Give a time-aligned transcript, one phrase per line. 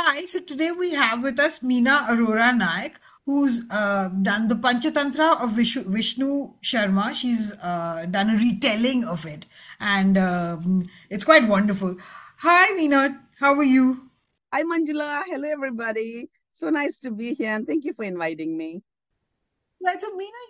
[0.00, 2.92] Hi, so today we have with us Meena Arora Nayak,
[3.26, 7.12] who's uh, done the Panchatantra of Vishnu, Vishnu Sharma.
[7.16, 9.46] She's uh, done a retelling of it,
[9.80, 11.96] and um, it's quite wonderful.
[12.36, 14.08] Hi, Meena, how are you?
[14.52, 15.24] Hi, Manjula.
[15.26, 16.30] Hello, everybody.
[16.52, 18.82] So nice to be here, and thank you for inviting me.
[19.84, 20.42] Right, so Meena,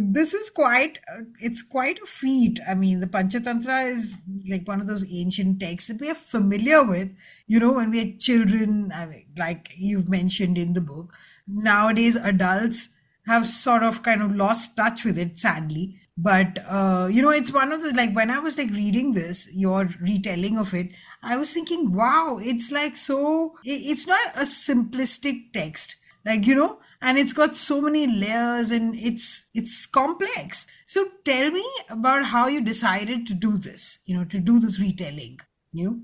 [0.00, 2.60] this is quite, uh, it's quite a feat.
[2.66, 6.82] I mean, the Panchatantra is like one of those ancient texts that we are familiar
[6.82, 7.10] with,
[7.46, 8.92] you know, when we're children,
[9.36, 11.14] like you've mentioned in the book.
[11.46, 12.90] Nowadays, adults
[13.26, 16.00] have sort of kind of lost touch with it, sadly.
[16.16, 19.48] But, uh, you know, it's one of the, like, when I was like reading this,
[19.52, 20.90] your retelling of it,
[21.22, 25.96] I was thinking, wow, it's like so, it's not a simplistic text.
[26.24, 31.50] Like, you know, and it's got so many layers and it's it's complex so tell
[31.50, 35.38] me about how you decided to do this you know to do this retelling
[35.72, 36.00] you know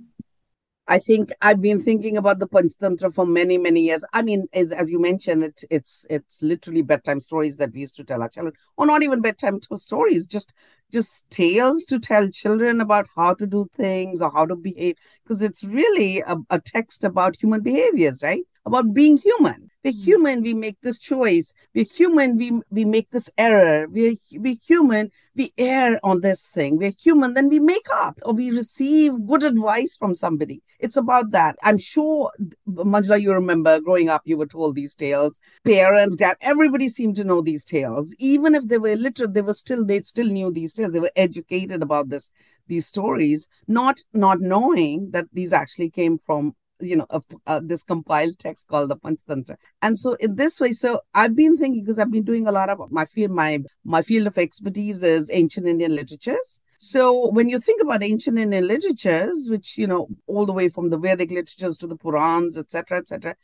[0.91, 4.05] I think I've been thinking about the Panchatantra for many, many years.
[4.13, 7.95] I mean, as, as you mentioned, it, it's it's literally bedtime stories that we used
[7.97, 10.53] to tell our children, or not even bedtime stories, just
[10.91, 15.43] just tales to tell children about how to do things or how to behave, because
[15.43, 18.43] it's really a, a text about human behaviors, right?
[18.67, 19.71] About being human.
[19.83, 20.03] We're hmm.
[20.03, 21.55] human, we make this choice.
[21.75, 23.87] We're human, we, we make this error.
[23.89, 26.77] We're, we're human, we err on this thing.
[26.77, 30.63] We're human, then we make up or we receive good advice from somebody.
[30.79, 31.57] It's about that.
[31.63, 32.31] I'm sure,
[32.69, 35.41] Manjula, you remember growing up, you were told these tales.
[35.65, 38.15] Parents, dad, everybody seemed to know these tales.
[38.19, 41.83] Even if they were illiterate, they were still, they still knew these They were educated
[41.83, 42.31] about this,
[42.67, 47.83] these stories, not, not knowing that these actually came from you know a, a, this
[47.83, 49.57] compiled text called the Panchatantra.
[49.83, 52.71] And so in this way, so I've been thinking because I've been doing a lot
[52.71, 56.61] of my field, my my field of expertise is ancient Indian literatures.
[56.79, 60.91] So when you think about ancient Indian literatures, which you know all the way from
[60.91, 63.37] the Vedic literatures to the Purans, etc., etc.,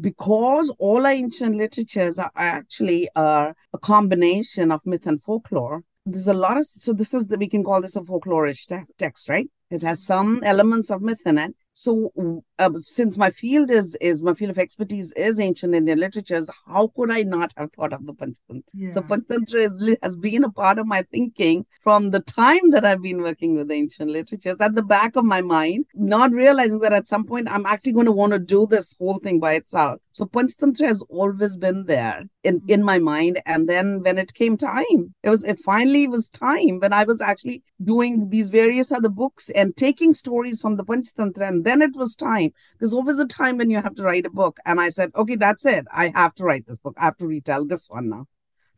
[0.00, 6.34] because all ancient literatures are actually uh, a combination of myth and folklore there's a
[6.34, 9.48] lot of so this is the we can call this a folklorish te- text right?
[9.70, 14.22] It has some elements of myth in it so uh, since my field is is
[14.22, 18.04] my field of expertise is ancient indian literatures how could i not have thought of
[18.06, 18.92] the panchatantra yeah.
[18.92, 23.02] so panchatantra is, has been a part of my thinking from the time that i've
[23.02, 27.06] been working with ancient literatures at the back of my mind not realizing that at
[27.06, 30.00] some point i'm actually going to want to do this whole thing by itself.
[30.12, 33.40] So panchatantra has always been there in in my mind.
[33.46, 37.20] And then when it came time it was it finally was time when i was
[37.20, 41.94] actually doing these various other books and taking stories from the panchatantra and then it
[41.94, 44.88] was time there's always a time when you have to write a book and i
[44.88, 47.88] said okay that's it i have to write this book i have to retell this
[47.88, 48.26] one now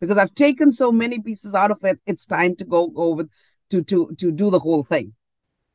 [0.01, 3.31] because i've taken so many pieces out of it it's time to go go with
[3.71, 5.13] to to to do the whole thing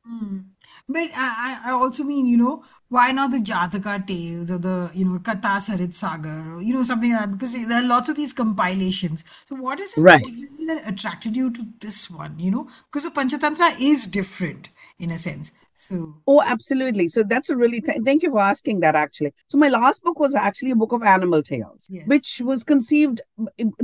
[0.10, 0.46] mm.
[0.88, 5.06] but I, I also mean you know why not the Jataka tales or the, you
[5.06, 7.32] know, Katha Sarit Sagar or, you know, something like that?
[7.32, 9.24] Because there are lots of these compilations.
[9.50, 10.26] So what is it right.
[10.68, 12.70] that attracted you to this one, you know?
[12.92, 15.52] Because the Panchatantra is different in a sense.
[15.76, 17.08] So oh, absolutely.
[17.10, 18.96] So that's a really th- thank you for asking that.
[18.96, 22.08] Actually, so my last book was actually a book of animal tales, yes.
[22.08, 23.22] which was conceived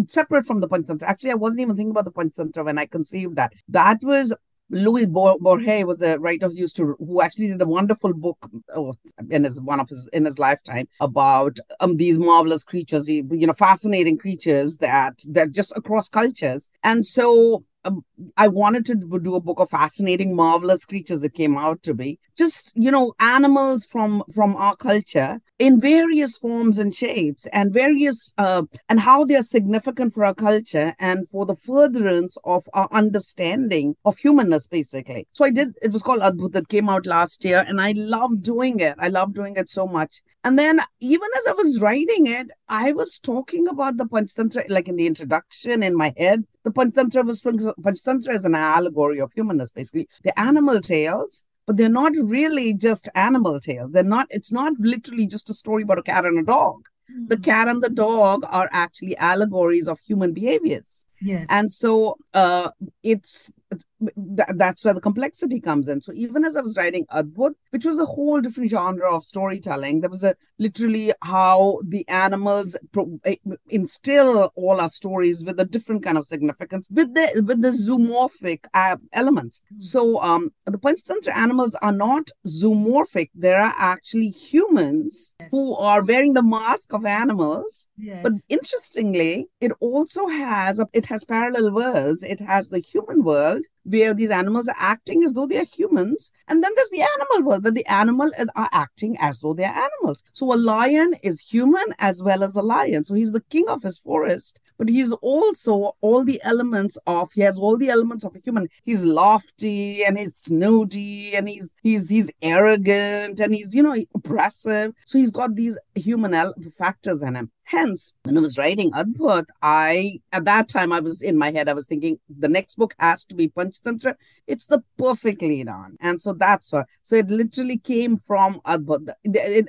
[0.08, 1.04] separate from the Panchatantra.
[1.04, 3.54] Actually, I wasn't even thinking about the Panchatantra when I conceived that.
[3.68, 4.34] That was
[4.72, 8.38] Luis Borges was a writer who used to who actually did a wonderful book
[8.74, 8.96] oh,
[9.30, 13.54] in his one of his in his lifetime about um, these marvelous creatures, you know,
[13.54, 16.70] fascinating creatures that that just across cultures.
[16.84, 18.04] And so Um,
[18.38, 21.24] I wanted to do a book of fascinating, marvelous creatures.
[21.24, 26.38] It came out to be just you know animals from from our culture in various
[26.38, 31.30] forms and shapes, and various uh, and how they are significant for our culture and
[31.30, 35.28] for the furtherance of our understanding of humanness, basically.
[35.34, 35.76] So I did.
[35.84, 38.96] It was called Adbhut that came out last year, and I love doing it.
[38.98, 40.24] I love doing it so much.
[40.44, 44.88] And then even as I was writing it, I was talking about the Panchatantra, like
[44.88, 46.44] in the introduction in my head.
[46.64, 50.08] The Panchatantra was Panchatantra is an allegory of humanness, basically.
[50.24, 53.92] The animal tales, but they're not really just animal tales.
[53.92, 56.84] They're not, it's not literally just a story about a cat and a dog.
[57.12, 57.28] Mm-hmm.
[57.28, 61.06] The cat and the dog are actually allegories of human behaviors.
[61.22, 61.46] Yes.
[61.50, 62.72] And so uh,
[63.04, 63.52] it's
[64.02, 66.02] th- that's where the complexity comes in.
[66.02, 70.02] So even as I was writing Adbhut, which was a whole different genre of storytelling,
[70.02, 73.36] there was a literally how the animals pro- eh,
[73.70, 78.66] instill all our stories with a different kind of significance with the with the zoomorphic
[78.74, 79.62] uh, elements.
[79.70, 79.80] Hmm.
[79.80, 85.50] So um, the Panchatantra animals are not zoomorphic; there are actually humans Yes.
[85.52, 88.22] who are wearing the mask of animals Yes.
[88.24, 92.24] but interestingly, it also has a, it has parallel worlds.
[92.24, 96.32] It has the human world where these animals are acting as though they are humans,
[96.48, 99.64] and then there's the animal world where the animal is- are acting as though they
[99.66, 100.24] are animals.
[100.34, 103.04] So a lion is human as well as a lion.
[103.04, 107.42] So he's the king of his forest, but he's also all the elements of he
[107.42, 108.68] has all the elements of a human.
[108.84, 114.94] He's lofty and he's snooty and he's he's he's arrogant and he's you know oppressive.
[115.06, 116.34] So he's got these human
[116.78, 117.52] factors in him.
[117.72, 121.70] Hence, when I was writing Adbhut, I at that time I was in my head,
[121.70, 124.16] I was thinking the next book has to be Panchatantra.
[124.46, 125.96] It's the perfect lead on.
[126.02, 126.84] And so that's why.
[127.02, 129.08] so it literally came from Adbhut.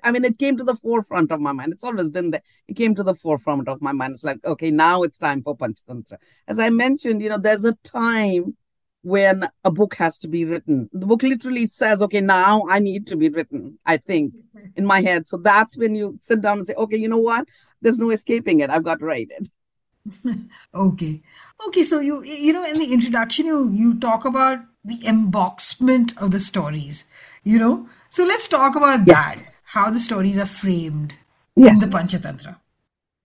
[0.02, 1.72] I mean, it came to the forefront of my mind.
[1.72, 2.42] It's always been there.
[2.66, 4.14] It came to the forefront of my mind.
[4.14, 6.16] It's like, okay, now it's time for Panchatantra.
[6.48, 8.56] As I mentioned, you know, there's a time
[9.02, 10.88] when a book has to be written.
[10.92, 14.34] The book literally says, okay, now I need to be written, I think,
[14.76, 15.26] in my head.
[15.26, 17.46] So that's when you sit down and say, okay, you know what?
[17.82, 18.70] There's no escaping it.
[18.70, 19.48] I've got to write it.
[20.74, 21.22] Okay.
[21.68, 26.30] Okay, so you you know in the introduction you you talk about the emboxment of
[26.32, 27.04] the stories,
[27.44, 27.88] you know?
[28.10, 29.24] So let's talk about Yes.
[29.24, 31.14] that, how the stories are framed
[31.56, 31.82] Yes.
[31.82, 32.56] in the Panchatantra.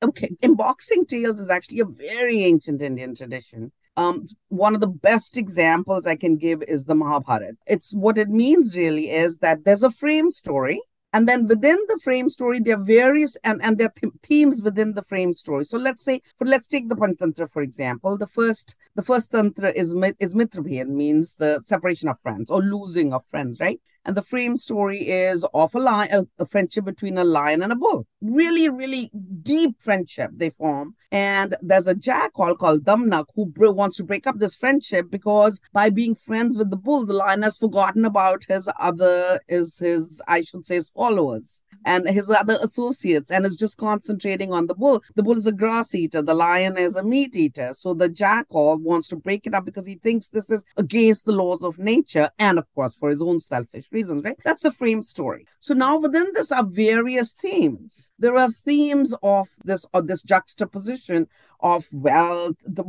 [0.04, 3.71] Okay, emboxing tales is actually a very ancient Indian tradition.
[3.95, 7.57] Um, one of the best examples I can give is the Mahabharata.
[7.65, 10.80] It's what it means really is that there's a frame story,
[11.13, 14.62] and then within the frame story, there are various and and there are th- themes
[14.62, 15.65] within the frame story.
[15.65, 18.18] So let's say, let's take the Pantantra for example.
[18.18, 23.13] The first, the first tantra is is mitrabhed, means the separation of friends or losing
[23.13, 23.80] of friends, right?
[24.07, 27.62] And the frame story is of a lion, a, uh, a friendship between a lion
[27.62, 28.07] and a bull.
[28.21, 29.12] Really, really
[29.44, 30.95] deep friendship they form.
[31.12, 35.89] And there's a jackal called Damnak who wants to break up this friendship because by
[35.89, 40.42] being friends with the bull, the lion has forgotten about his other, is his, I
[40.42, 45.01] should say, his followers and his other associates and is just concentrating on the bull.
[45.15, 47.74] The bull is a grass eater, the lion is a meat eater.
[47.74, 51.31] So the jackal wants to break it up because he thinks this is against the
[51.31, 54.39] laws of nature and, of course, for his own selfish reasons, right?
[54.47, 55.41] That's the frame story.
[55.59, 58.11] So now within this are various themes.
[58.23, 61.27] There are themes of this or this juxtaposition
[61.59, 62.85] of wealth, the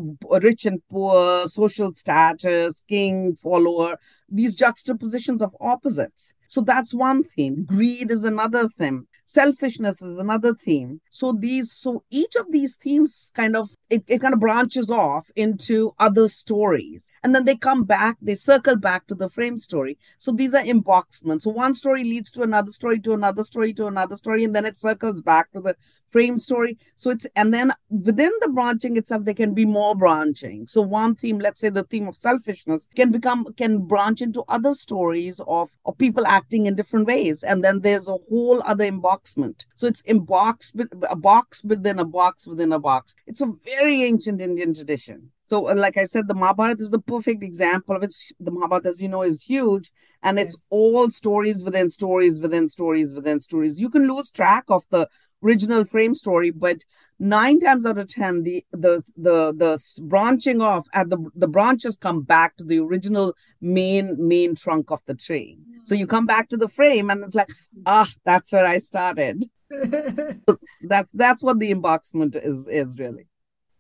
[0.49, 3.97] rich and poor, social status, king, follower,
[4.29, 6.35] these juxtapositions of opposites.
[6.49, 7.65] So that's one theme.
[7.65, 9.07] Greed is another theme.
[9.29, 11.03] Selfishness is another theme.
[11.11, 15.31] So these, so each of these themes kind of it, it kind of branches off
[15.37, 17.11] into other stories.
[17.23, 19.99] And then they come back, they circle back to the frame story.
[20.19, 21.43] So these are emboxments.
[21.43, 24.65] So one story leads to another story, to another story, to another story, and then
[24.65, 25.75] it circles back to the
[26.11, 26.79] frame story.
[26.97, 30.67] So it's and then within the branching itself, there can be more branching.
[30.67, 34.75] So one theme, let's say the theme of selfishness, can become can branch into other
[34.75, 37.43] stories of, of people acting in different ways.
[37.43, 38.85] And then there's a whole other
[39.19, 39.67] emboxment.
[39.77, 40.77] So it's emboxed
[41.09, 43.15] a box within a box within a box.
[43.27, 45.31] It's a very ancient Indian tradition.
[45.45, 48.15] So, uh, like I said, the Mahabharata is the perfect example of it.
[48.39, 49.91] The Mahabharata, as you know, is huge,
[50.23, 53.81] and it's all stories within stories within stories within stories.
[53.81, 55.09] You can lose track of the
[55.43, 56.85] original frame story, but
[57.19, 61.97] nine times out of ten, the the the the branching off at the the branches
[61.97, 65.59] come back to the original main main trunk of the tree.
[65.85, 67.51] So you come back to the frame, and it's like,
[67.87, 69.49] ah, that's where I started.
[70.83, 73.27] That's that's what the emboxment is is really.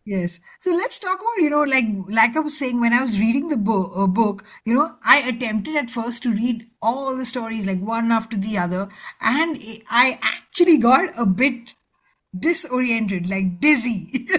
[0.04, 0.40] Yes.
[0.61, 3.50] So let's talk about, you know, like like I was saying when I was reading
[3.50, 7.66] the book, uh, book, you know, I attempted at first to read all the stories
[7.66, 8.88] like one after the other,
[9.21, 9.59] and
[9.90, 11.75] I actually got a bit
[12.38, 14.28] disoriented, like dizzy.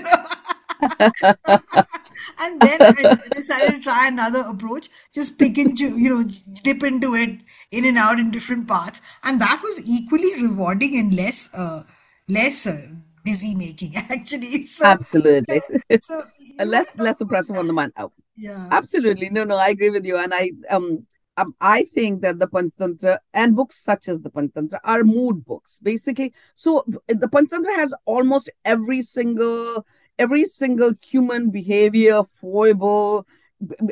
[2.39, 6.29] And then I decided to try another approach, just pick into, you know,
[6.63, 7.39] dip into it
[7.72, 11.84] in and out in different parts, and that was equally rewarding and less, uh,
[12.27, 12.88] less uh,
[13.25, 14.63] dizzy making actually.
[14.63, 15.62] So, Absolutely.
[16.00, 16.24] so
[16.63, 17.93] less less oppressive on the mind.
[17.98, 18.67] Oh, yeah.
[18.72, 19.29] absolutely.
[19.29, 20.17] No, no, I agree with you.
[20.17, 21.05] And I um
[21.39, 25.77] um, I think that the Panchatantra and books such as the Panchatantra are mood books,
[25.77, 26.34] basically.
[26.55, 29.86] So the Panchatantra has almost every single
[30.17, 33.25] every single human behavior, foible,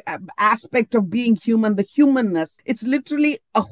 [0.06, 2.58] Uh, aspect of being human, the humanness.
[2.64, 3.64] It's literally a,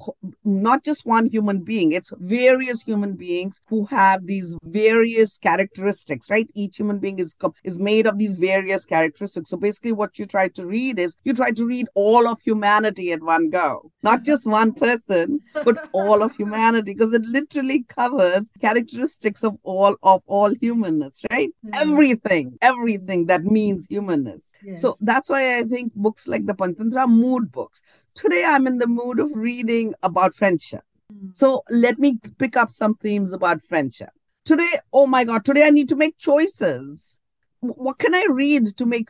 [0.44, 6.50] not just one human being, it's various human beings who have these various characteristics, right?
[6.54, 7.34] Each human being is,
[7.64, 9.50] is made of these various characteristics.
[9.50, 13.14] So basically, what you try to read is you try to read all of humanity
[13.14, 18.50] at one go, not just one person, but all of humanity, because it literally covers
[18.60, 21.52] characteristics of all of all humanness, right?
[21.66, 21.70] Mm.
[21.74, 24.52] Everything, everything that means humanness.
[24.62, 24.82] Yes.
[24.82, 27.82] So that's why I think books like the Panchatantra mood books.
[28.14, 30.82] Today I'm in the mood of reading about friendship.
[31.14, 31.36] Mm.
[31.36, 34.10] So let me pick up some themes about friendship.
[34.46, 37.20] Today, oh my God, today I need to make choices.
[37.62, 39.10] What can I read to make?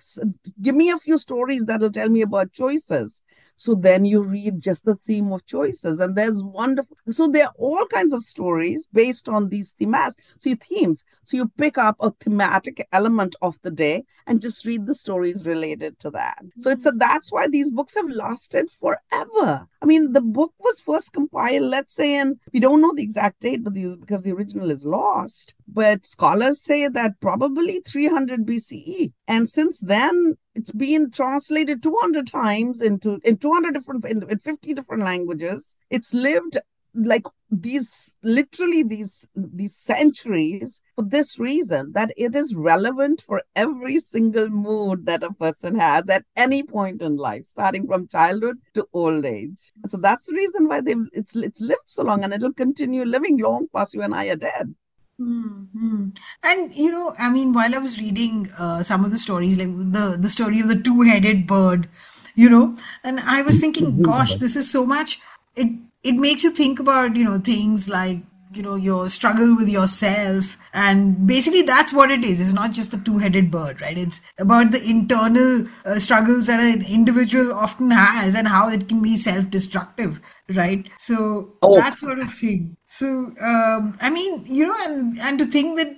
[0.62, 3.22] Give me a few stories that'll tell me about choices.
[3.56, 6.98] So then you read just the theme of choices, and there's wonderful.
[7.12, 10.16] So there are all kinds of stories based on these themes.
[10.40, 11.06] So you themes.
[11.24, 15.46] So you pick up a thematic element of the day and just read the stories
[15.46, 16.40] related to that.
[16.58, 17.00] So it's a mm-hmm.
[17.00, 19.68] that's why these books have lasted forever.
[19.82, 23.42] I mean, the book was first compiled, let's say, and we don't know the exact
[23.42, 25.56] date, but the, because the original is lost.
[25.68, 29.14] But scholars say that probably 300 BCE.
[29.28, 34.74] And since then, it's been translated 200 times into in 200 different in, in 50
[34.74, 35.76] different languages.
[35.90, 36.58] It's lived
[36.98, 44.00] like these literally these these centuries for this reason that it is relevant for every
[44.00, 48.88] single mood that a person has at any point in life starting from childhood to
[48.94, 49.74] old age.
[49.88, 53.38] So that's the reason why they it's it's lived so long and it'll continue living
[53.40, 54.74] long past you and i are dead
[55.20, 56.10] Mm-hmm.
[56.44, 59.74] And you know, I mean, while I was reading uh, some of the stories, like
[59.74, 61.88] the the story of the two-headed bird,
[62.36, 65.20] you know, and I was thinking, gosh, this is so much.
[65.56, 65.70] It
[66.04, 68.24] it makes you think about you know things like
[68.56, 70.58] you know your struggle with yourself.
[70.74, 72.42] And basically that's what it is.
[72.42, 73.98] It's not just the two-headed bird right?
[73.98, 79.02] It's about the internal uh, struggles that an individual often has and how it can
[79.02, 80.88] be self-destructive right?
[80.98, 81.76] So oh.
[81.76, 82.78] that sort of thing.
[82.88, 85.96] So um, i mean you know and and to think that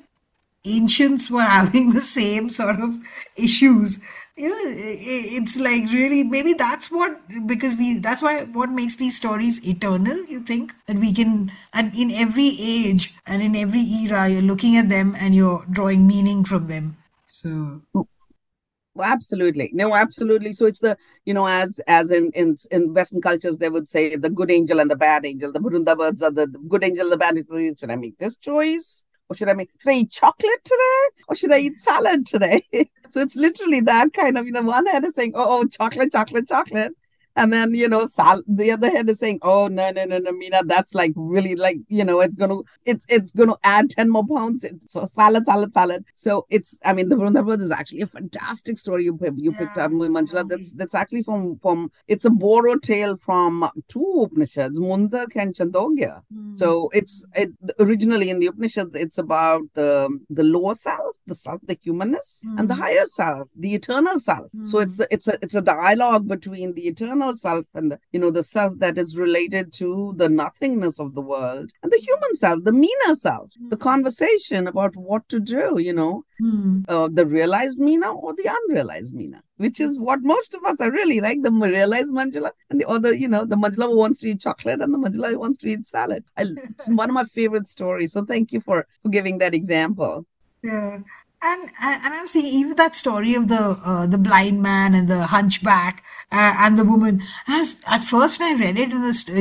[0.66, 2.98] ancients were having the same sort of
[3.36, 4.00] issues
[4.38, 9.18] you know it's like really maybe that's what because these that's why what makes these
[9.18, 10.74] stories eternal you think?
[10.86, 15.16] That we can and in every age and in every era you're looking at them
[15.18, 16.98] and you're drawing meaning from them.
[17.28, 17.82] So.
[17.94, 19.70] Well, absolutely.
[19.74, 20.54] No absolutely.
[20.54, 24.16] So it's the you know as as in in in western cultures they would say
[24.16, 25.52] the good angel and the bad angel.
[25.52, 27.74] The Vrindavids are the, the good angel the bad angel.
[27.80, 31.24] Should i make this choice or should I make, should I eat chocolate today?
[31.28, 32.66] Or should I eat salad today?
[33.10, 36.12] so it's literally that kind of, you know, one hand is saying, oh, oh, chocolate,
[36.12, 36.94] chocolate, chocolate.
[37.38, 40.32] And then, you know, Sal, the other head is saying, oh, no, no, no, no,
[40.32, 43.92] Meena, that's like really like, you know, it's going to, it's, it's going to add
[43.92, 44.66] 10 more pounds.
[44.88, 46.04] So salad, salad, salad.
[46.16, 49.58] So it's, I mean, the Vrindavat is actually a fantastic story you, you yeah.
[49.60, 50.50] picked up, Manjula.
[50.50, 56.24] That's, that's actually from, from, it's a borrowed tale from two Upanishads, Mundak and Chandogya.
[56.36, 56.58] Mm.
[56.58, 61.62] So it's, it, originally in the Upanishads, it's about the, the lower self, the self,
[61.68, 62.60] the humanness, mm.
[62.60, 62.82] and the hmm.
[62.82, 64.48] higher self, the eternal self.
[64.56, 64.68] Mm.
[64.68, 68.32] So it's, it's a, it's a dialogue between the eternal self and the, you know
[68.32, 72.64] the self that is related to the nothingness of the world and the human self
[72.64, 73.70] the meaner self mm.
[73.70, 73.82] the hmm.
[73.82, 76.84] conversation about what to do you know mm.
[76.88, 80.92] uh, the realized meena or the unrealized meena which is what most of us are
[80.92, 84.28] really like the realized manjula and the other you know the manjula who wants to
[84.28, 87.26] eat chocolate and the manjula who wants to eat salad I, it's one of my
[87.26, 90.26] favorite stories so thank you for, for giving that example
[90.64, 91.00] yeah
[91.44, 95.26] and and I'm saying even that story of the uh, the blind man and the
[95.28, 97.22] hunchback uh, and the woman.
[97.48, 99.34] As at first when I read it, was uh,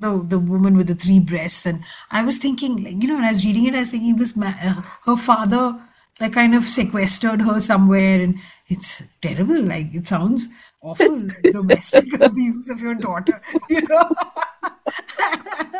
[0.00, 3.24] the the woman with the three breasts, and I was thinking, like you know, when
[3.24, 5.80] I was reading it, I was thinking this man, uh, her father,
[6.20, 9.62] like kind of sequestered her somewhere, and it's terrible.
[9.62, 10.48] Like it sounds
[10.82, 14.10] awful, domestic abuse of your daughter, you know.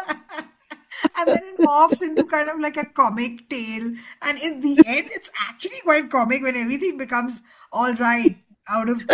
[1.18, 3.94] and then it morphs into kind of like a comic tale.
[4.22, 7.42] And in the end, it's actually quite comic when everything becomes
[7.72, 8.36] all right
[8.68, 9.02] out of.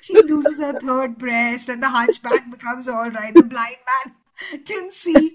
[0.00, 3.34] she loses her third breast, and the hunchback becomes all right.
[3.34, 5.32] The blind man can see.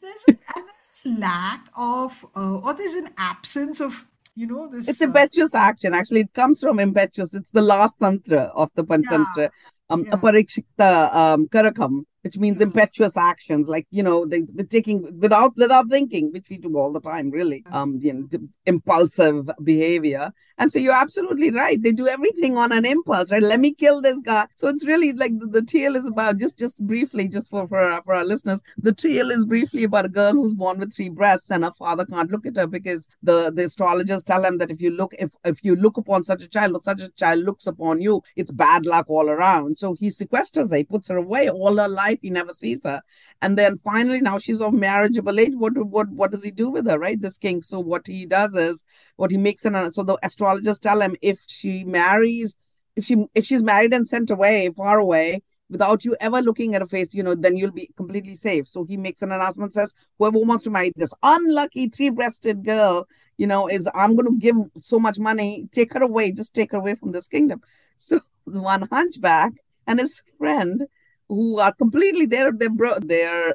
[0.00, 5.00] there's, a, there's lack of, uh, or there's an absence of you know this it's
[5.00, 9.24] impetuous uh, action actually it comes from impetuous it's the last tantra of the pantantra
[9.38, 9.48] yeah.
[9.88, 10.12] um yeah.
[10.12, 15.88] aparikshita um karakam which means impetuous actions, like you know, they, they're taking without without
[15.88, 17.62] thinking, which we do all the time, really.
[17.70, 20.32] Um, you know, impulsive behavior.
[20.58, 21.80] And so you're absolutely right.
[21.80, 23.42] They do everything on an impulse, right?
[23.42, 24.46] Let me kill this guy.
[24.56, 27.78] So it's really like the, the tale is about just just briefly, just for for
[27.78, 31.10] our, for our listeners, the tale is briefly about a girl who's born with three
[31.10, 34.72] breasts, and her father can't look at her because the the astrologers tell him that
[34.72, 37.44] if you look if if you look upon such a child or such a child
[37.44, 39.78] looks upon you, it's bad luck all around.
[39.78, 42.15] So he sequesters her, he puts her away all her life.
[42.22, 43.02] He never sees her,
[43.42, 45.54] and then finally now she's of marriageable age.
[45.54, 47.20] What what what does he do with her, right?
[47.20, 47.62] This king.
[47.62, 48.84] So what he does is
[49.16, 52.56] what he makes an so the astrologers tell him if she marries,
[52.96, 56.82] if she if she's married and sent away far away without you ever looking at
[56.82, 58.68] her face, you know, then you'll be completely safe.
[58.68, 63.46] So he makes an announcement, says, whoever wants to marry this unlucky three-breasted girl, you
[63.46, 66.78] know, is I'm going to give so much money, take her away, just take her
[66.78, 67.62] away from this kingdom.
[67.96, 69.52] So one hunchback
[69.86, 70.86] and his friend
[71.28, 73.54] who are completely they're they're bro- they're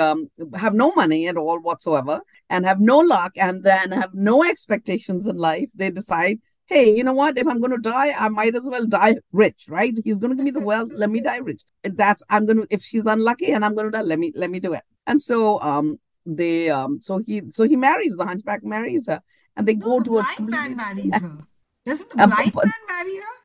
[0.00, 4.44] um, have no money at all whatsoever and have no luck and then have no
[4.44, 5.68] expectations in life.
[5.74, 7.38] They decide hey you know what?
[7.38, 9.94] If i'm going to die i might as well die rich right?
[10.04, 11.62] He's going to give me the wealth let me die rich.
[11.84, 14.50] That's i'm going to if she's unlucky and i'm going to die let me let
[14.50, 14.82] me do it.
[15.06, 19.22] And so um they um so he so he marries the hunchback marries her
[19.56, 21.38] and they No, go the to a blind man marries her.
[21.86, 23.37] Doesn't the blind man marry her?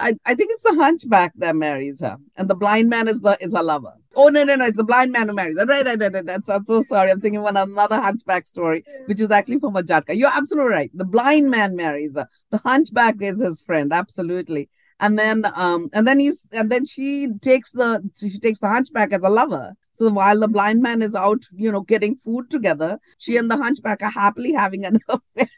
[0.00, 3.36] I, I think it's the hunchback that marries her, and the blind man is the
[3.40, 3.94] is her lover.
[4.14, 4.66] Oh no no no!
[4.66, 5.66] It's the blind man who marries her.
[5.66, 6.12] Right right right.
[6.12, 6.26] right.
[6.26, 7.10] That's I'm so sorry.
[7.10, 10.16] I'm thinking of another hunchback story, which is actually from a Jatka.
[10.16, 10.90] You're absolutely right.
[10.94, 12.28] The blind man marries her.
[12.50, 13.92] The hunchback is his friend.
[13.92, 14.68] Absolutely.
[15.00, 19.12] And then um and then he's and then she takes the she takes the hunchback
[19.12, 19.74] as a lover.
[19.98, 23.56] So while the blind man is out, you know, getting food together, she and the
[23.56, 25.48] hunchback are happily having an affair.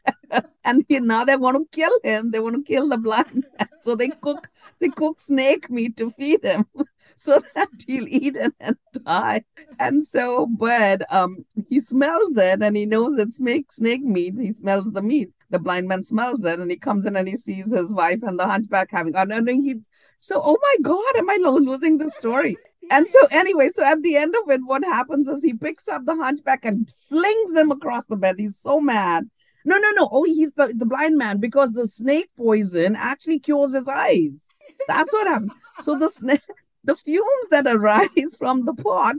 [0.65, 2.31] and he, now they want to kill him.
[2.31, 3.69] They want to kill the blind man.
[3.83, 6.65] So they cook they cook snake meat to feed him
[7.17, 9.45] so that he'll eat it and die.
[9.79, 14.37] And so, but um, he smells it and he knows it's snake snake meat.
[14.41, 15.29] He smells the meat.
[15.51, 18.41] The blind man smells it and he comes in and he sees his wife and
[18.41, 19.15] the hunchback having.
[19.15, 19.87] And then he's
[20.19, 22.57] so, oh my God, am I losing the story?
[22.91, 26.05] And so, anyway, so at the end of it, what happens is he picks up
[26.05, 28.35] the hunchback and flings him across the bed.
[28.39, 29.31] He's so mad.
[29.65, 30.09] No, no, no.
[30.11, 34.43] Oh, he's the, the blind man because the snake poison actually cures his eyes.
[34.89, 35.55] That's what happens.
[35.83, 36.43] So the snake,
[36.85, 39.17] the fumes that arise from the pot,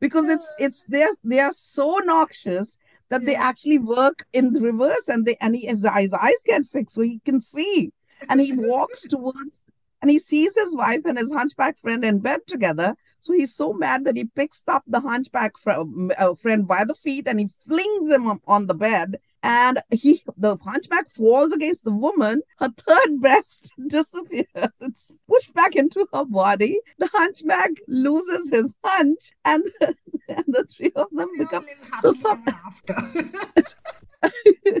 [0.00, 2.78] because it's it's they're they are so noxious
[3.10, 6.66] that they actually work in the reverse, and they and he, his, his eyes get
[6.72, 7.92] fixed so he can see,
[8.28, 9.60] and he walks towards
[10.02, 12.96] and he sees his wife and his hunchback friend in bed together.
[13.20, 15.84] So he's so mad that he picks up the hunchback fr-
[16.18, 19.18] uh, friend by the feet and he flings him on the bed.
[19.44, 22.42] And he, the hunchback falls against the woman.
[22.58, 24.46] Her third breast disappears.
[24.56, 26.78] It's pushed back into her body.
[26.98, 29.96] The hunchback loses his hunch, and the,
[30.28, 31.66] and the three of them They become
[32.00, 32.96] so some- after.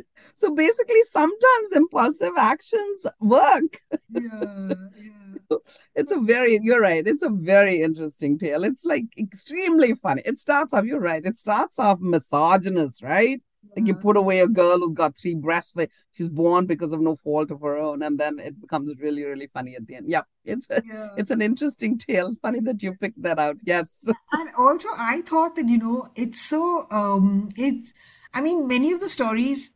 [0.42, 3.80] so basically sometimes impulsive actions work.
[4.10, 4.74] Yeah,
[5.50, 5.56] yeah.
[5.94, 8.64] it's a very you're right it's a very interesting tale.
[8.64, 10.22] It's like extremely funny.
[10.24, 13.40] It starts off you're right it starts off misogynist right?
[13.76, 15.72] Like you put away a girl who's got three breasts
[16.16, 19.48] she's born because of no fault of her own and then it becomes really really
[19.54, 20.10] funny at the end.
[20.10, 21.08] Yeah it's a, Yeah.
[21.16, 22.34] it's an interesting tale.
[22.42, 23.56] Funny that you picked that out.
[23.64, 24.04] Yes.
[24.32, 27.92] And also, I thought that, you know, it's so, um, it's,
[28.34, 29.70] I mean, many of the stories,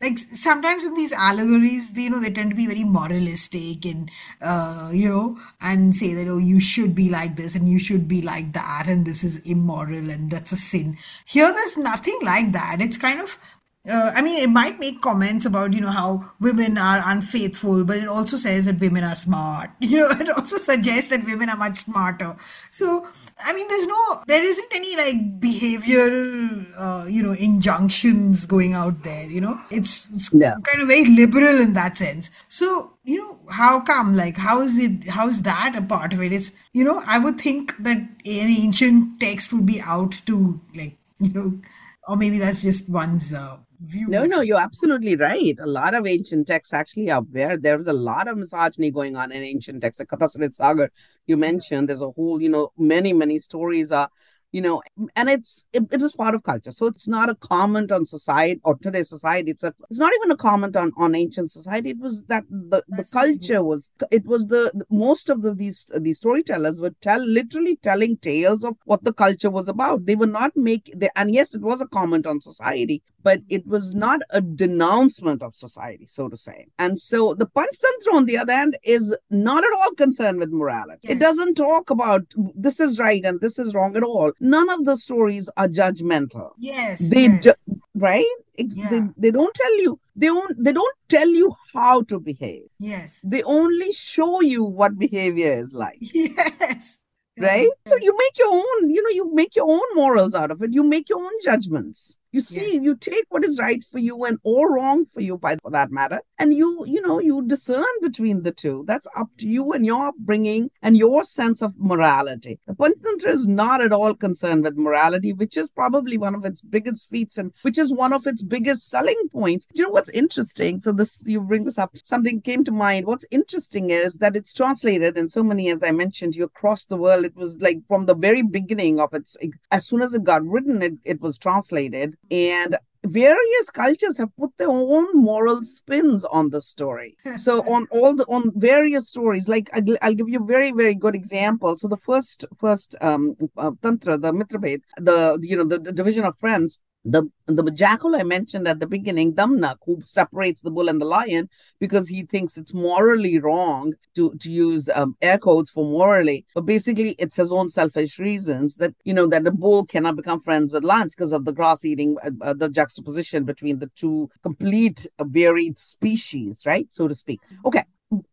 [0.00, 4.10] like sometimes in these allegories, they, you know, they tend to be very moralistic and,
[4.42, 8.06] uh, you know, and say that, oh, you should be like this and you should
[8.06, 10.98] be like that and this is immoral and that's a sin.
[11.24, 12.78] Here, there's nothing like that.
[12.80, 13.38] It's kind of,
[13.88, 17.98] uh, I mean, it might make comments about, you know, how women are unfaithful, but
[17.98, 19.70] it also says that women are smart.
[19.80, 22.36] You know, it also suggests that women are much smarter.
[22.70, 23.06] So,
[23.38, 29.04] I mean, there's no, there isn't any like behavioral, uh, you know, injunctions going out
[29.04, 29.24] there.
[29.30, 30.54] You know, it's, it's Yeah.
[30.64, 32.30] kind of very liberal in that sense.
[32.48, 34.16] So, you know, how come?
[34.16, 35.06] Like, how is it?
[35.08, 36.32] How is that a part of it?
[36.32, 40.96] It's, you know, I would think that an ancient text would be out to like,
[41.18, 41.60] you know,
[42.08, 44.08] or maybe that's just one's uh, view.
[44.08, 45.56] No, no, you're absolutely right.
[45.60, 47.56] A lot of ancient texts actually are there.
[47.56, 49.98] There was a lot of misogyny going on in ancient texts.
[49.98, 50.90] The Kathasarit Sagar
[51.26, 54.08] you mentioned, there's a whole, you know, many, many stories are
[54.52, 54.82] you know
[55.14, 56.70] and it's it, it was part of culture.
[56.70, 60.30] So it's not a comment on society or today's society it's a it's not even
[60.30, 61.90] a comment on on ancient society.
[61.90, 65.86] It was that the, the culture was it was the, the most of the these
[66.00, 70.06] these storytellers were tell literally telling tales of what the culture was about.
[70.06, 73.66] They were not make they, and yes it was a comment on society but it
[73.66, 76.66] was not a denouncement of society so to say.
[76.78, 81.00] And so the Panchtantra on the other hand is not at all concerned with morality.
[81.02, 81.16] Yes.
[81.16, 82.22] it doesn't talk about
[82.54, 86.50] this is right and this is wrong at all none of the stories are judgmental.
[86.58, 87.08] Yes.
[87.10, 87.44] They yes.
[87.44, 88.26] Ju- right?
[88.58, 88.88] Yeah.
[88.90, 92.68] They, they don't tell you they don't they don't tell you how to behave.
[92.78, 93.20] Yes.
[93.22, 95.98] They only show you what behavior is like.
[96.00, 96.98] Yes.
[97.38, 97.68] Right?
[97.86, 100.72] So you make your own, you know, you make your own morals out of it.
[100.72, 102.82] You make your own judgments you see yes.
[102.82, 105.90] you take what is right for you and or wrong for you by for that
[105.90, 108.84] matter and you you know you discern between the two.
[108.86, 112.58] That's up to you and your upbringing and your sense of morality.
[112.66, 116.60] The Panchtantra is not at all concerned with morality which is probably one of its
[116.60, 119.66] biggest feats and which is one of its biggest selling points.
[119.66, 120.78] Do you know what's interesting?
[120.78, 121.96] So this you bring this up.
[122.04, 123.06] Something came to mind.
[123.06, 126.96] What's interesting is that it's translated in so many as i mentioned you across the
[126.96, 127.24] world.
[127.24, 129.36] It was like from the very beginning of its
[129.70, 134.50] as soon as it got written it, it was translated and various cultures have put
[134.58, 137.16] their own moral spins on the story.
[137.36, 140.94] So on all the on various stories like I'll, I'll, give you a very very
[140.94, 141.76] good example.
[141.78, 146.24] So the first first um uh, tantra the mitrabhed the you know the, the division
[146.24, 150.88] of friends the the jackal I mentioned at the beginning, Damnak, who separates the bull
[150.88, 155.70] and the lion because he thinks it's morally wrong to to use um, air quotes
[155.70, 159.86] for morally, but basically it's his own selfish reasons that you know that the bull
[159.86, 163.78] cannot become friends with lions because of the grass eating, uh, uh, the juxtaposition between
[163.78, 167.40] the two complete uh, varied species, right, so to speak.
[167.64, 167.84] Okay,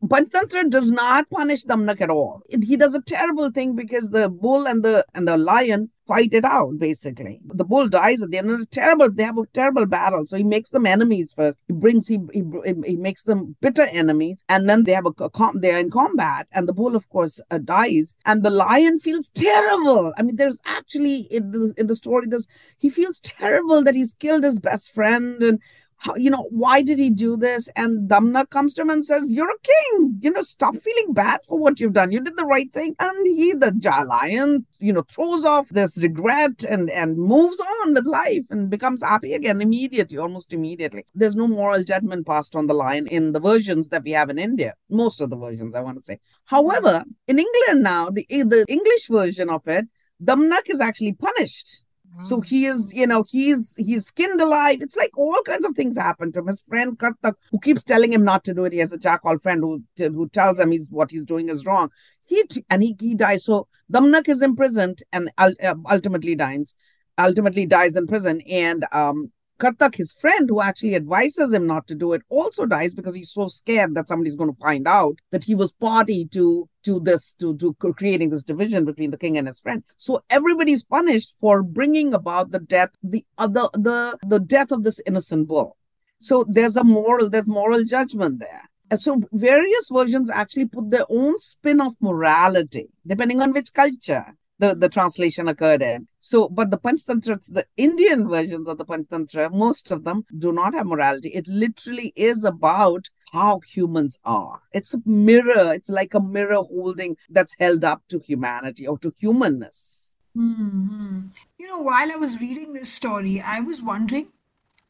[0.05, 2.41] Panchtantra does not punish Damnak at all.
[2.49, 6.33] It, he does a terrible thing because the bull and the and the lion fight
[6.33, 7.39] it out basically.
[7.45, 10.25] The bull dies at the end of a terrible they have a terrible battle.
[10.25, 11.59] So he makes them enemies first.
[11.67, 12.43] He brings he he,
[12.85, 16.67] he makes them bitter enemies and then they have a, a they're in combat and
[16.67, 20.13] the bull of course uh, dies and the lion feels terrible.
[20.17, 24.13] I mean there's actually in the in the story there's he feels terrible that he's
[24.13, 25.59] killed his best friend and
[25.97, 27.69] how, you know, why did he do this?
[27.75, 30.19] And Damna comes to him and says, You're a king.
[30.21, 32.11] You know, stop feeling bad for what you've done.
[32.11, 32.95] You did the right thing.
[32.99, 33.71] And he, the
[34.07, 39.01] lion, you know, throws off this regret and, and moves on with life and becomes
[39.01, 41.05] happy again immediately, almost immediately.
[41.15, 44.39] There's no moral judgment passed on the lion in the versions that we have in
[44.39, 44.73] India.
[44.89, 46.19] Most of the versions, I want to say.
[46.45, 49.85] However, in England now, the, the English version of it,
[50.23, 51.82] Damnak is actually punished
[52.21, 54.79] so he is, you know, he's he's skinned alive.
[54.81, 56.47] It's like all kinds of things happen to him.
[56.47, 58.73] His friend Kartak, who keeps telling him not to do it.
[58.73, 61.89] He has a jackal friend who who tells him he's what he's doing is wrong.
[62.23, 63.43] He and he, he dies.
[63.43, 66.75] So Damnak is imprisoned and uh, ultimately dies.
[67.17, 69.31] Ultimately dies in prison, and um,
[69.63, 73.31] Kartak, his friend who actually advises him not to do it, also dies because he's
[73.31, 77.33] so scared that somebody's going to find out that he was party to to this
[77.35, 79.83] to to creating this division between the king and his friend.
[79.95, 84.99] So everybody's punished for bringing about the death the other the the death of this
[85.07, 85.77] innocent bull.
[86.19, 88.63] So there's a moral there's moral judgment there.
[88.91, 94.25] And so various versions actually put their own spin of morality depending on which culture
[94.63, 96.07] the, the translation occurred in.
[96.19, 100.73] So, but the Panchtantra, the Indian versions of the Panchtantra, most of them do not
[100.73, 101.29] have morality.
[101.29, 104.61] It literally is about how humans are.
[104.71, 105.73] It's a mirror.
[105.73, 110.15] It's like a mirror holding that's held up to humanity or to humanness.
[110.37, 111.27] Mm-hmm.
[111.57, 114.27] You know, while I was reading this story, I was wondering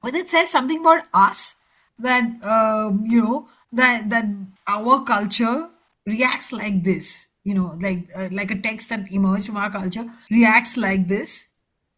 [0.02, 1.56] whether it says something about us
[1.98, 4.26] that um, you know that that
[4.68, 5.70] our culture
[6.06, 10.06] reacts like this you know like uh, like a text that emerged from our culture
[10.32, 11.48] reacts like this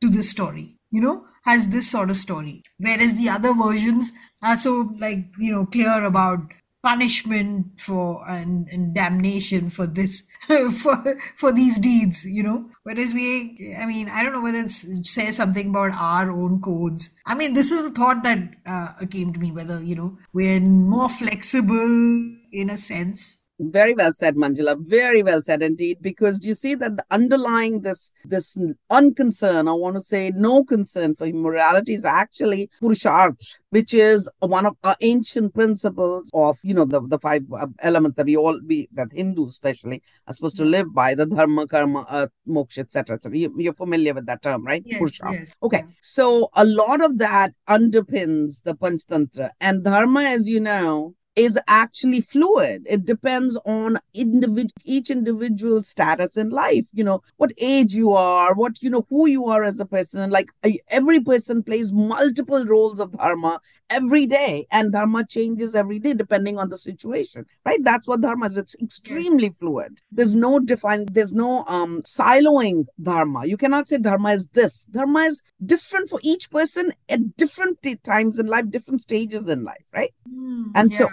[0.01, 2.63] to this story you know has this sort of story.
[2.77, 6.39] Whereas the other versions are so like you know clear about
[6.84, 12.69] punishment for and, and damnation for this for for these deeds you know.
[12.84, 14.71] Whereas we i mean i don't know whether it
[15.08, 17.12] says something about our own codes.
[17.25, 20.60] I mean this is a thought that uh, came to me whether you know we're
[20.60, 24.78] more flexible in a sense very well said, Manjula.
[24.80, 26.00] Very well said indeed.
[26.02, 28.58] Because you see that the underlying this this
[28.89, 34.65] unconcern, I want to say no concern for immorality is actually purusharth, which is one
[34.65, 38.60] of our ancient principles of you know the, the five uh, elements that we all
[38.65, 43.15] we that Hindus especially are supposed to live by: the dharma, karma, uh, moksha, etc.
[43.15, 43.38] etc.
[43.38, 44.84] You, are familiar with that term, right?
[44.86, 45.94] Yes, yes, okay, yeah.
[46.02, 52.21] so a lot of that underpins the Panchtantra, and dharma, as you know is actually
[52.21, 52.86] fluid.
[52.89, 56.86] It depends on individ- each individual status in life.
[56.93, 60.30] You know, what age you are, what, you know, who you are as a person.
[60.32, 60.50] Like
[60.89, 66.58] every person plays multiple roles of dharma every day, and dharma changes every day depending
[66.58, 67.80] on the situation, right?
[67.84, 68.58] That's what dharma is.
[68.58, 70.00] It's extremely fluid.
[70.12, 73.45] There's no defined, there's no um siloing dharma.
[73.45, 74.86] You cannot say dharma is this.
[74.86, 79.86] Dharma is different for each person at different times in life, different stages in life,
[79.93, 80.13] right?
[80.28, 80.98] Mm, and yeah.
[80.98, 81.10] so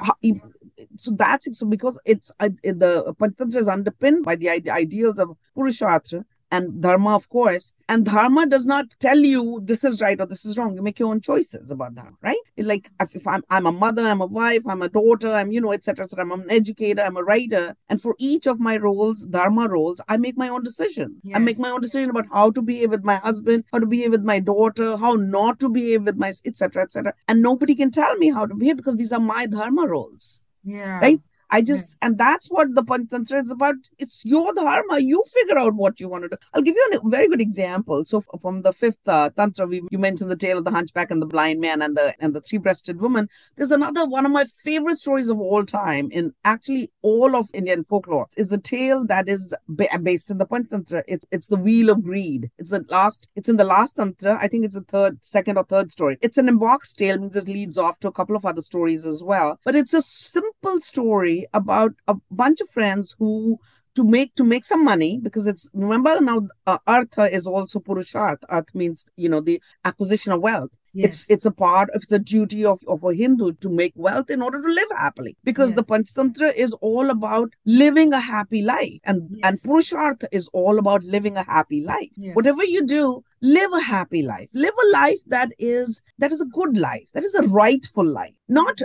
[0.96, 6.25] so that's so because it's uh, the Panchatantra is underpinned by the ideals of Purushartha
[6.52, 7.72] and dharma, of course.
[7.88, 10.76] And dharma does not tell you this is right or this is wrong.
[10.76, 12.44] You make your own choices about dharma, right?
[12.58, 15.62] Like if, if I'm I'm a mother, I'm a wife, I'm a daughter, I'm you
[15.62, 16.04] know etc.
[16.04, 16.24] etc.
[16.24, 20.18] I'm an educator, I'm a writer, and for each of my roles, dharma roles, I
[20.18, 21.16] make my own decision.
[21.24, 21.36] Yes.
[21.36, 24.10] I make my own decision about how to behave with my husband, how to behave
[24.10, 26.82] with my daughter, how not to behave with my etc.
[26.82, 27.14] etc.
[27.28, 30.98] And nobody can tell me how to behave because these are my dharma roles yeah.
[31.00, 31.20] right?
[31.52, 33.74] I just, and that's what the Panchatantra is about.
[33.98, 35.00] It's your dharma.
[35.00, 36.36] You figure out what you want to do.
[36.54, 38.04] I'll give you a very good example.
[38.06, 41.20] So from the fifth uh, tantra, we, you mentioned the tale of the hunchback and
[41.20, 43.28] the blind man and the and the three-breasted woman.
[43.56, 47.84] There's another one of my favorite stories of all time in actually all of Indian
[47.84, 48.28] folklore.
[48.36, 51.02] It's a tale that is ba- based in the Panchatantra.
[51.06, 52.50] It's it's the wheel of greed.
[52.58, 53.28] It's the last.
[53.36, 54.38] It's in the last tantra.
[54.40, 56.16] I think it's the third, second or third story.
[56.22, 57.18] It's an emboxed tale.
[57.18, 59.60] Means this leads off to a couple of other stories as well.
[59.64, 63.59] But it's a simple story about a bunch of friends who
[63.94, 68.38] to make to make some money because it's remember now uh, artha is also purusharth
[68.48, 71.09] arth means you know the acquisition of wealth Yes.
[71.11, 74.28] it's it's a part of it's a duty of, of a hindu to make wealth
[74.35, 75.90] in order to live happily because the Yes.
[75.92, 79.62] panchatantra is all about living a happy life and and Yes.
[79.66, 83.02] purusharth is all about living a happy life whatever you do
[83.40, 87.24] live a happy life live a life that is that is a good life that
[87.24, 88.83] is a rightful life not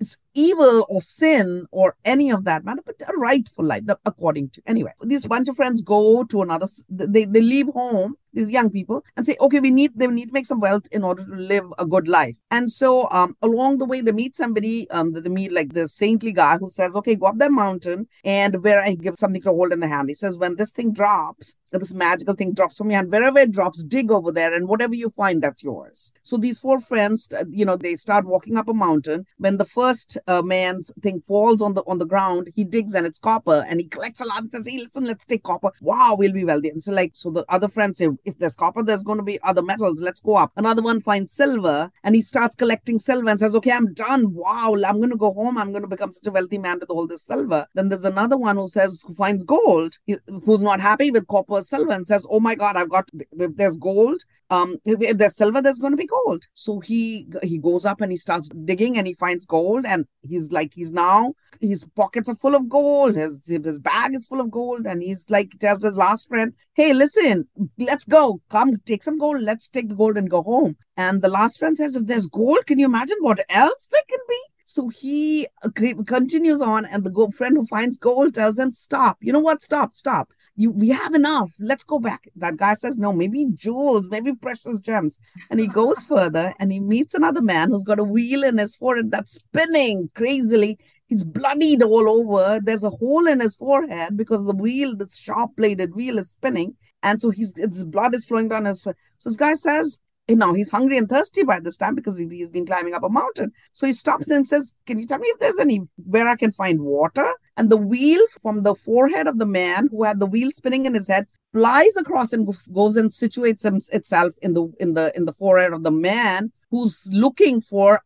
[0.00, 4.50] it's evil or sin or any of that matter, but a rightful life, the, according
[4.50, 4.62] to.
[4.66, 9.04] Anyway, these bunch of friends go to another, they, they leave home, these young people,
[9.16, 11.64] and say, okay, we need, they need to make some wealth in order to live
[11.78, 12.36] a good life.
[12.50, 16.32] And so um, along the way, they meet somebody, um, they meet like the saintly
[16.32, 19.72] guy who says, okay, go up that mountain and where I give something to hold
[19.72, 20.08] in the hand.
[20.08, 23.52] He says, when this thing drops, this magical thing drops from your hand, wherever it
[23.52, 26.12] drops, dig over there and whatever you find, that's yours.
[26.22, 29.26] So these four friends, uh, you know, they start walking up a mountain.
[29.38, 33.06] When the first uh, man's thing falls on the on the ground, he digs and
[33.06, 35.70] it's copper and he collects a lot and says, hey, listen, let's take copper.
[35.80, 36.68] Wow, we'll be wealthy.
[36.68, 39.40] And so like, so the other friends say, if there's copper, there's going to be
[39.42, 40.00] other metals.
[40.00, 40.52] Let's go up.
[40.56, 44.34] Another one finds silver and he starts collecting silver and says, okay, I'm done.
[44.34, 45.58] Wow, I'm going to go home.
[45.58, 47.66] I'm going to become such a wealthy man with all this silver.
[47.74, 51.62] Then there's another one who says, who finds gold, he- who's not happy with copper
[51.62, 55.78] silver and says, oh my God, I've got, if there's gold, um there's silver there's
[55.78, 56.44] going to be gold.
[56.54, 60.52] So he he goes up and he starts digging and he finds gold and he's
[60.52, 63.16] like he's now his pockets are full of gold.
[63.16, 66.92] His his bag is full of gold and he's like tells his last friend hey
[66.92, 68.40] listen let's go.
[68.50, 69.40] Come take some gold.
[69.40, 70.76] Let's take the gold and go home.
[70.96, 74.20] And the last friend says if there's gold can you imagine what else there can
[74.28, 74.40] be?
[74.66, 75.70] So he uh,
[76.06, 79.16] continues on and the friend who finds gold tells him stop.
[79.20, 79.62] You know what?
[79.62, 81.52] Stop stop you we have enough.
[81.58, 82.28] Let's go back.
[82.36, 85.18] That guy says no maybe jewels maybe precious gems.
[85.50, 88.74] And he goes further and he meets another man who's got a wheel in his
[88.74, 90.78] forehead that's spinning crazily.
[91.06, 92.60] He's bloodied all over.
[92.62, 96.76] There's a hole in his forehead because the wheel this sharp bladed wheel is spinning.
[97.02, 98.96] And so he's his blood is flowing down his foot.
[99.18, 99.98] So this guy says
[100.34, 103.08] now he's hungry and thirsty by this time because he- he's been climbing up a
[103.08, 103.52] mountain.
[103.72, 106.52] So he stops and says, Can you tell me if there's any where I can
[106.52, 107.32] find water?
[107.56, 110.94] And the wheel from the forehead of the man who had the wheel spinning in
[110.94, 115.26] his head flies across and goes- goes and situates itself in the in the in
[115.26, 118.00] the forehead of the man who's looking for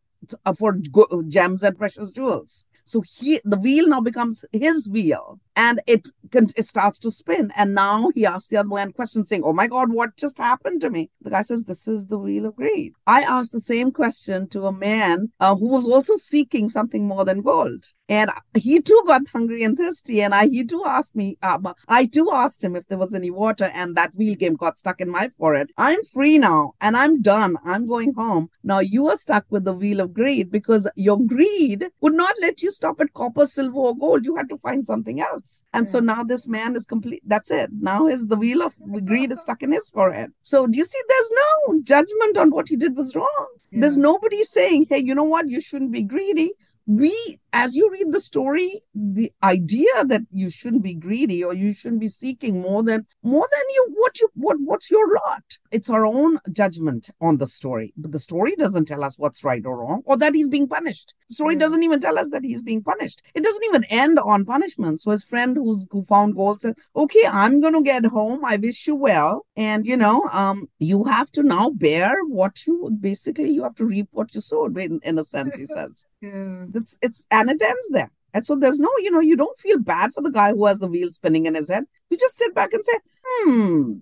[0.44, 0.76] uh, for
[1.28, 2.66] gems and precious jewels.
[2.84, 7.50] So he the wheel now becomes his wheel and it it starts to spin.
[7.56, 10.80] And now he asks the other man questions saying, Oh my God, what just happened
[10.82, 11.10] to me?
[11.22, 12.92] The guy says, This is the wheel of greed.
[13.06, 17.24] I asked the same question to a man uh, who was also seeking something more
[17.24, 17.86] than gold.
[18.08, 20.22] And he too got hungry and thirsty.
[20.22, 23.30] And I he too asked me, um, I too asked him if there was any
[23.30, 25.70] water, and that wheel game got stuck in my forehead.
[25.76, 27.56] I'm free now and I'm done.
[27.64, 28.48] I'm going home.
[28.62, 32.62] Now you are stuck with the wheel of greed because your greed would not let
[32.62, 34.24] you stop at copper, silver, or gold.
[34.24, 35.45] You had to find something else.
[35.72, 37.22] And so now this man is complete.
[37.26, 37.70] That's it.
[37.80, 40.32] Now his the wheel of oh greed is stuck in his forehead.
[40.42, 40.98] So do you see?
[41.08, 43.46] There's no judgment on what he did was wrong.
[43.72, 45.50] There's nobody saying, hey, you know what?
[45.50, 46.52] You shouldn't be greedy.
[46.86, 51.74] We as you read the story the idea that you shouldn't be greedy or you
[51.74, 55.42] shouldn't be seeking more than more than you what you what what's your lot.
[55.72, 57.92] It's our own judgment on the story.
[57.96, 61.14] But the story doesn't tell us what's right or wrong or that he's being punished.
[61.28, 63.22] The story doesn't even tell us that he's being punished.
[63.34, 65.00] It doesn't even end on punishment.
[65.00, 68.44] So his friend who's who found gold said okay i'm going to get home.
[68.44, 69.46] I wish you well.
[69.56, 73.86] And you know um you have to now bear what you basically you have to
[73.86, 76.64] reap what you sowed in, in a sense he says Yeah.
[76.74, 78.10] it's it's and it ends there.
[78.34, 80.78] And so there's no, you know, you don't feel bad for the guy who has
[80.78, 81.84] the wheel spinning in his head.
[82.10, 83.92] You just sit back and say, hmm,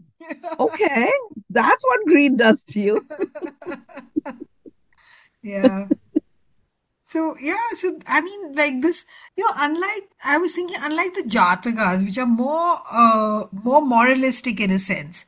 [0.59, 1.11] okay,
[1.51, 3.07] that's what greed does to you.
[5.45, 5.89] Yeah.
[7.03, 9.05] So yeah, so I mean, like this,
[9.37, 14.59] you know, unlike I was thinking, unlike the Jatakas, which are more uh more moralistic
[14.59, 15.27] in a sense.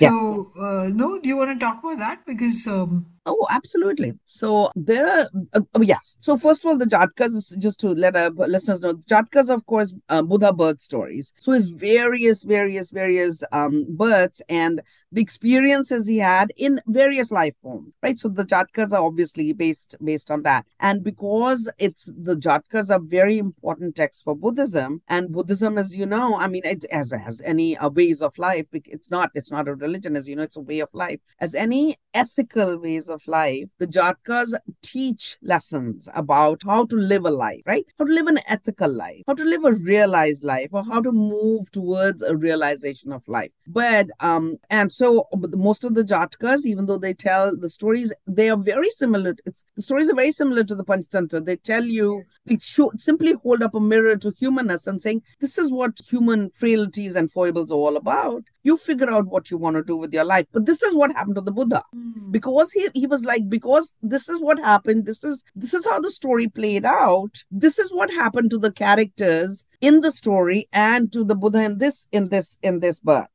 [0.00, 0.12] Yes.
[0.12, 2.24] So uh, no, do you want to talk about that?
[2.26, 4.14] Because um, Oh, absolutely.
[4.26, 6.16] So there, uh, oh, yes.
[6.18, 9.64] So first of all, the Jatkas, is just to let our listeners know, Jatkas, of
[9.66, 11.32] course, uh, Buddha birth stories.
[11.40, 17.54] So his various, various, various um, births and the experiences he had in various life
[17.62, 18.18] forms, right?
[18.18, 23.00] So the Jatkas are obviously based based on that, and because it's the Jatkas are
[23.00, 27.40] very important texts for Buddhism, and Buddhism, as you know, I mean, it, as as
[27.44, 30.56] any uh, ways of life, it's not it's not a religion, as you know, it's
[30.56, 31.20] a way of life.
[31.40, 37.30] As any ethical ways of life, the Jatkas teach lessons about how to live a
[37.30, 37.86] life, right?
[37.98, 41.12] How to live an ethical life, how to live a realized life, or how to
[41.12, 43.50] move towards a realization of life.
[43.66, 48.50] But um, and so most of the Jatkas, even though they tell the stories, they
[48.50, 49.34] are very similar.
[49.44, 51.44] It's, the stories are very similar to the Panchatantra.
[51.44, 52.58] They tell you, they
[52.96, 57.30] simply hold up a mirror to humanness and saying, this is what human frailties and
[57.30, 58.44] foibles are all about.
[58.62, 60.46] You figure out what you want to do with your life.
[60.52, 61.82] But this is what happened to the Buddha.
[62.30, 66.00] Because he he was like because this is what happened this is this is how
[66.00, 67.42] the story played out.
[67.50, 71.78] This is what happened to the characters in the story and to the buddha in
[71.78, 73.28] this in this in this birth.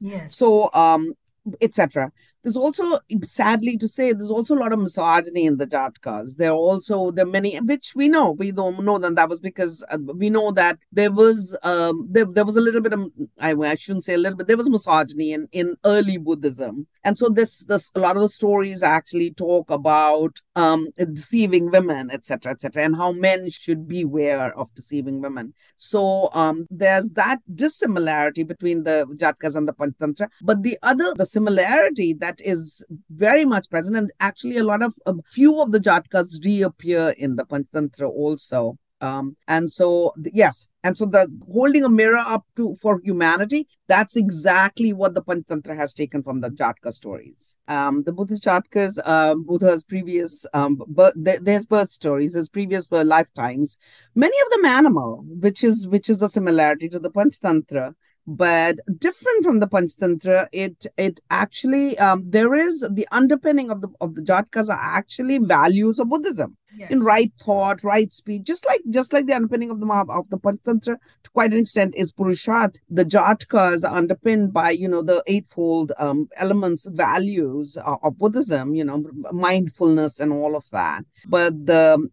[0.00, 0.34] Yes.
[0.36, 1.12] so um
[1.60, 2.10] etc
[2.42, 6.50] there's also sadly to say there's also a lot of misogyny in the jatkas there
[6.50, 8.32] are also there are many which we know.
[8.32, 12.24] We don't know that that was because uh, we know that there was um there,
[12.24, 14.70] there was a little bit of I, I shouldn't say a little bit there was
[14.70, 16.86] misogyny in in early buddhism.
[17.04, 22.10] And so this this a lot of the stories actually talk about um deceiving women
[22.10, 25.54] etc etc and how men should beware of deceiving women.
[25.76, 31.26] So um there's that dissimilarity between the jatkas and the panchatantra but the other the
[31.26, 33.96] similarity that is very much present.
[33.96, 38.78] And actually a lot of a few of the jatkas reappear in the panchatantra also.
[39.00, 40.68] Um, and so yes.
[40.84, 45.74] And so the holding a mirror up to for humanity that's exactly what the panchatantra
[45.76, 47.56] has taken from the jatka stories.
[47.66, 53.78] Um, the buddhist jatkas uh, buddha's previous um, birth, there's birth stories his previous lifetimes.
[54.14, 57.94] Many of them animal which is which is a similarity to the panchatantra
[58.36, 63.88] but different from the Panchatantra, it it actually um, there is the underpinning of the
[64.00, 66.92] of the Jatkas are actually values of Buddhism Yes.
[66.92, 70.38] in right thought, right speech, just like just like the underpinning of the of the
[70.38, 72.76] Panchatantra to quite an extent is Purusharth.
[72.88, 78.76] The Jatkas are underpinned by you know the eightfold um, elements, values of, of Buddhism,
[78.76, 81.04] you know mindfulness and all of that.
[81.26, 82.08] But the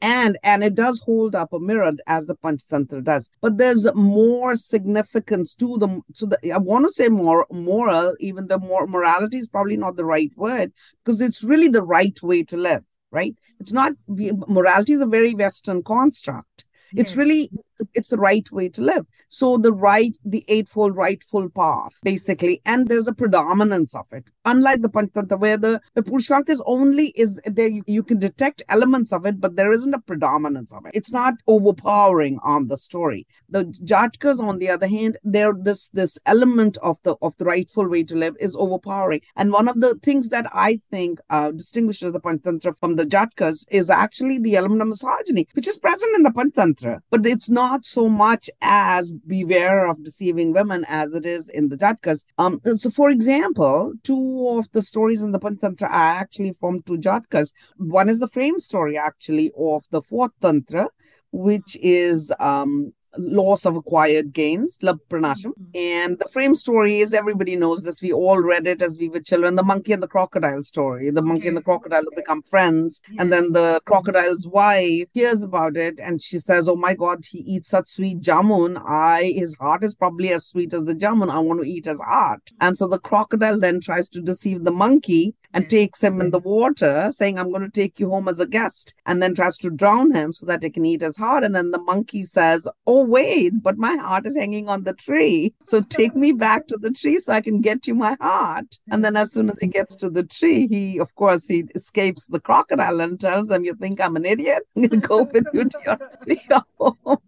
[0.00, 3.30] and and it does hold up a mirror as the Panchatantra does.
[3.40, 8.48] But there's more significance to the to the I want to say more moral, even
[8.48, 10.72] though more morality is probably not the right word
[11.04, 13.34] because it's really the right way to live, right?
[13.60, 16.66] It's not morality is a very Western construct.
[16.96, 17.16] It's Yes.
[17.16, 17.50] really
[17.94, 19.06] it's the right way to live.
[19.28, 24.24] So the right, the eightfold rightful path, basically, and there's a predominance of it.
[24.44, 28.62] Unlike the Panchatantra, where the, the Purusharth is only is there you, you can detect
[28.68, 30.92] elements of it, but there isn't a predominance of it.
[30.94, 33.26] It's not overpowering on the story.
[33.48, 37.88] The Jatkas, on the other hand, there this this element of the of the rightful
[37.88, 39.20] way to live is overpowering.
[39.36, 43.66] And one of the things that I think uh, distinguishes the Panchatantra from the Jatkas
[43.70, 47.67] is actually the element of misogyny, which is present in the Panchatantra, but it's not
[47.84, 52.24] so much as beware of deceiving women as it is in the Jatkas.
[52.38, 56.98] Um, so, for example, two of the stories in the Panchatantra are actually from two
[56.98, 57.52] Jatkas.
[57.76, 60.88] One is the frame story, actually, of the fourth Tantra,
[61.30, 65.52] which is um, loss of acquired gains, Lab Pranasham.
[65.52, 65.76] Mm-hmm.
[65.76, 68.02] And the frame story is everybody knows this.
[68.02, 69.56] We all read it as we were children.
[69.56, 71.10] The monkey and the crocodile story.
[71.10, 73.00] The monkey and the crocodile who become friends.
[73.18, 77.38] And then the crocodile's wife hears about it and she says, Oh my God, he
[77.38, 78.80] eats such sweet jamun.
[78.86, 81.30] I his heart is probably as sweet as the jamun.
[81.30, 82.52] I want to eat his heart.
[82.60, 85.70] And so the crocodile then tries to deceive the monkey and Yes.
[85.70, 88.94] takes him in the water, saying, I'm going to take you home as a guest,
[89.06, 91.42] and then tries to drown him so that he can eat his heart.
[91.42, 95.54] And then the monkey says, Oh, wait, but my heart is hanging on the tree.
[95.64, 98.78] So take me back to the tree so I can get you my heart.
[98.90, 102.26] And then as soon as he gets to the tree, he, of course, he escapes
[102.26, 104.62] the crocodile and tells him, You think I'm an idiot?
[104.76, 106.40] I'm going to go with you to your tree
[106.78, 107.18] home.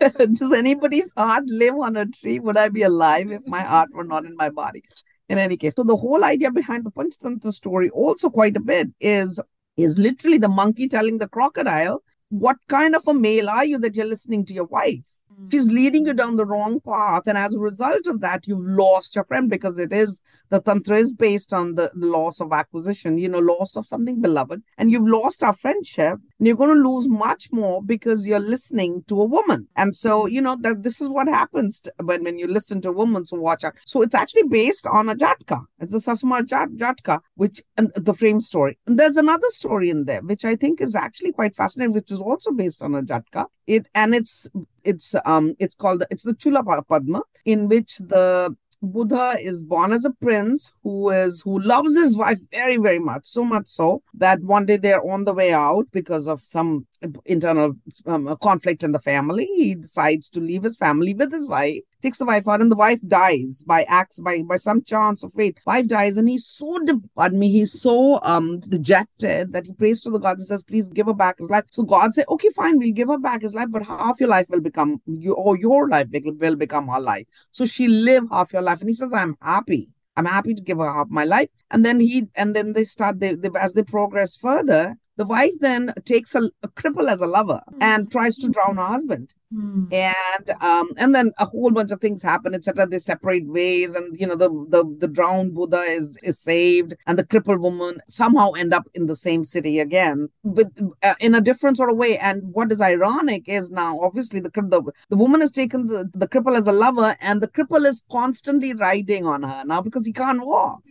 [0.34, 2.40] Does anybody's heart live on a tree?
[2.40, 4.82] Would I be alive if my heart were not in my body?
[5.28, 5.76] in any case.
[5.76, 9.40] So the whole idea behind the Panchatantra story also quite a bit is
[9.76, 13.96] is literally the monkey telling the crocodile, what kind of a male are you that
[13.96, 15.00] you're listening to your wife?
[15.40, 15.50] Mm.
[15.50, 17.22] She's leading you down the wrong path.
[17.26, 20.96] And as a result of that, you've lost your friend because it is the tantra
[20.96, 24.62] is based on the loss of acquisition, you know, loss of something beloved.
[24.78, 26.18] And you've lost our friendship.
[26.40, 29.68] And you're going to lose much more because you're listening to a woman.
[29.76, 32.88] And so, you know, that this is what happens to, when, when you listen to
[32.88, 33.26] a woman.
[33.26, 33.74] So watch out.
[33.84, 35.60] So it's actually based on a Jatka.
[35.80, 38.78] It's a Sasumar Jatka, which and the frame story.
[38.86, 42.20] And there's another story in there, which I think is actually quite fascinating, which is
[42.20, 43.44] also based on a Jatka.
[43.66, 44.48] It and it's
[44.82, 50.04] it's um it's called it's the Chula Padma, in which the Buddha is born as
[50.04, 54.40] a prince who is who loves his wife very very much so much so that
[54.42, 56.86] one day they're on the way out because of some
[57.24, 57.74] internal
[58.06, 59.46] um, conflict in the family.
[59.54, 62.76] He decides to leave his family with his wife takes the wife out and the
[62.76, 65.58] wife dies by acts by by some chance of fate.
[65.66, 70.00] Wife dies and he's so de- pardon me he's so um dejected that he prays
[70.00, 71.64] to the god and says please give her back his life.
[71.70, 74.46] So god said okay fine we'll give her back his life but half your life
[74.50, 77.26] will become you or your life will, will become her life.
[77.50, 79.88] So she live half your life and he says i'm happy.
[80.16, 81.48] I'm happy to give her half my life.
[81.70, 85.52] And then he and then they start they, they as they progress further the wife
[85.60, 87.82] then takes a, a cripple as a lover hmm.
[87.82, 89.86] and tries to drown her husband Hmm.
[89.90, 94.18] and um and then a whole bunch of things happen etc they separate ways and
[94.20, 98.52] you know the the the drowned buddha is is saved and the crippled woman somehow
[98.52, 100.70] end up in the same city again with
[101.02, 102.18] uh, in a different sort of way.
[102.18, 106.28] And what is ironic is now obviously the the, the woman has taken the, the
[106.28, 110.12] cripple as a lover and the cripple is constantly riding on her now because he
[110.12, 110.82] can't walk.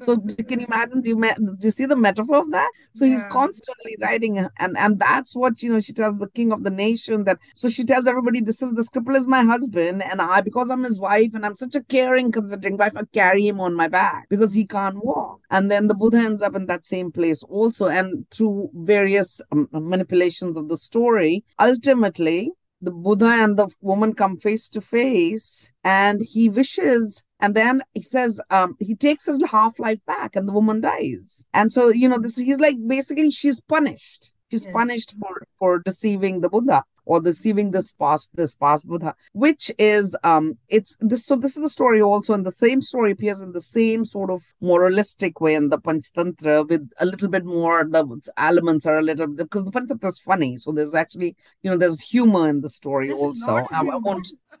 [0.00, 0.16] So
[0.48, 1.00] can you imagine?
[1.02, 2.70] Do you, do you see the metaphor of that?
[2.94, 6.62] So he's constantly riding and and that's what you know she tells the king of
[6.64, 10.20] the nation that so she tells everybody this is this cripple is my husband and
[10.20, 13.60] i because i'm his wife and i'm such a caring considering wife i carry him
[13.60, 15.40] on my back because he can't walk.
[15.50, 19.68] And then the buddha ends up in that same place also and through various um,
[19.72, 22.50] manipulations of the story ultimately
[22.82, 28.02] the buddha and the woman come face to face and he wishes and then he
[28.02, 31.46] says um he takes his half life back and the woman dies.
[31.52, 34.32] And so you know this he's like basically she's punished.
[34.50, 34.72] She's Yes.
[34.72, 40.14] punished for for deceiving the buddha or deceiving this past this past buddha which is
[40.24, 43.52] um it's this so this is the story also and the same story appears in
[43.52, 48.04] the same sort of moralistic way in the panchatantra with a little bit more the
[48.36, 52.00] elements are a little because the panchatantra is funny so there's actually you know there's
[52.00, 54.28] humor in the story a also I, I won't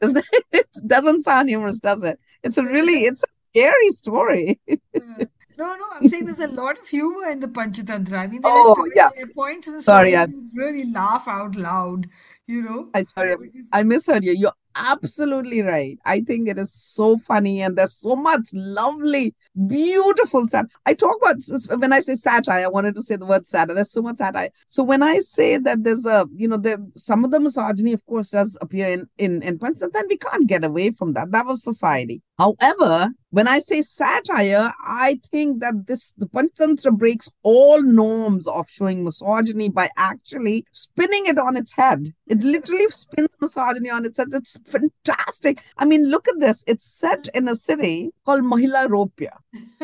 [0.52, 5.24] it doesn't sound humorous does it it's a really it's a scary story Yeah.
[5.58, 8.18] No, no, I'm saying there's a lot of humor in the Panchatantra.
[8.18, 9.24] I mean, there Oh, are yes.
[9.34, 12.10] points in the Sorry, story I- you really laugh out loud,
[12.46, 12.88] you know?
[12.94, 13.36] I sorry,
[13.72, 14.32] I misheard you.
[14.32, 15.98] You're absolutely right.
[16.04, 19.34] I think it is so funny, and there's so much lovely,
[19.66, 20.66] beautiful sat.
[20.84, 21.36] I talk about
[21.78, 22.64] when I say satire.
[22.64, 23.74] I wanted to say the word satire.
[23.74, 24.50] There's so much satire.
[24.66, 28.04] So when I say that there's a, you know, there some of the misogyny, of
[28.06, 31.30] course, does appear in in in Panchatantra, then we can't get away from that.
[31.32, 32.22] That was society.
[32.38, 38.68] However, when I say satire, I think that this the Panchatantra breaks all norms of
[38.68, 42.12] showing misogyny by actually spinning it on its head.
[42.26, 44.28] It literally spins misogyny on its head.
[44.32, 45.62] It's fantastic.
[45.78, 46.64] I mean, look at this.
[46.66, 49.32] It's set in a city called Mahilaropya,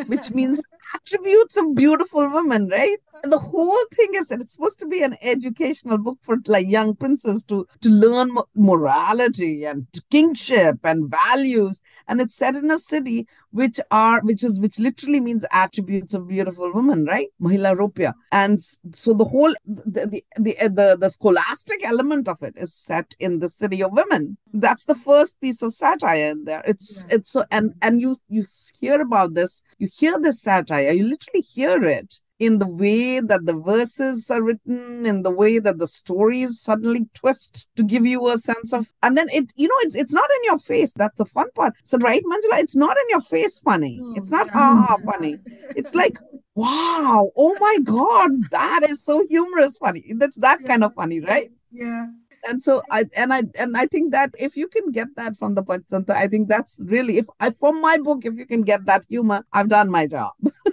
[0.06, 0.60] which means
[0.94, 2.98] attributes of beautiful women, right?
[3.22, 6.68] And the whole thing is that it's supposed to be an educational book for like
[6.68, 12.70] young princes to to learn mo- morality and kingship and values and it's set in
[12.70, 17.28] a city which are which is which literally means attributes of beautiful women right?
[17.40, 18.60] Mahilaropya and
[19.02, 23.14] so the whole the the, the uh, the the scholastic element of it is set
[23.20, 24.36] in the city of women.
[24.52, 26.62] That's the first piece of satire in there.
[26.66, 27.16] It's Yeah.
[27.16, 28.46] it's so and and you you
[28.80, 33.46] hear about this you hear this satire you literally hear it in the way that
[33.46, 38.28] the verses are written, in the way that the stories suddenly twist to give you
[38.28, 40.92] a sense of, and then it, you know, it's it's not in your face.
[40.94, 41.74] That's the fun part.
[41.84, 44.00] So, right, Manjula, it's not in your face funny.
[44.02, 44.52] Oh, it's not yeah.
[44.52, 45.38] ha ha funny.
[45.76, 46.16] It's like,
[46.54, 50.12] wow, oh my God, that is so humorous funny.
[50.16, 51.50] That's that kind of funny, right?
[51.70, 52.06] Yeah.
[52.48, 55.54] and so I and I and I think that if you can get that from
[55.54, 58.84] the Panchatantra, I think that's really if I from my book, if you can get
[58.86, 60.32] that humor, I've done my job.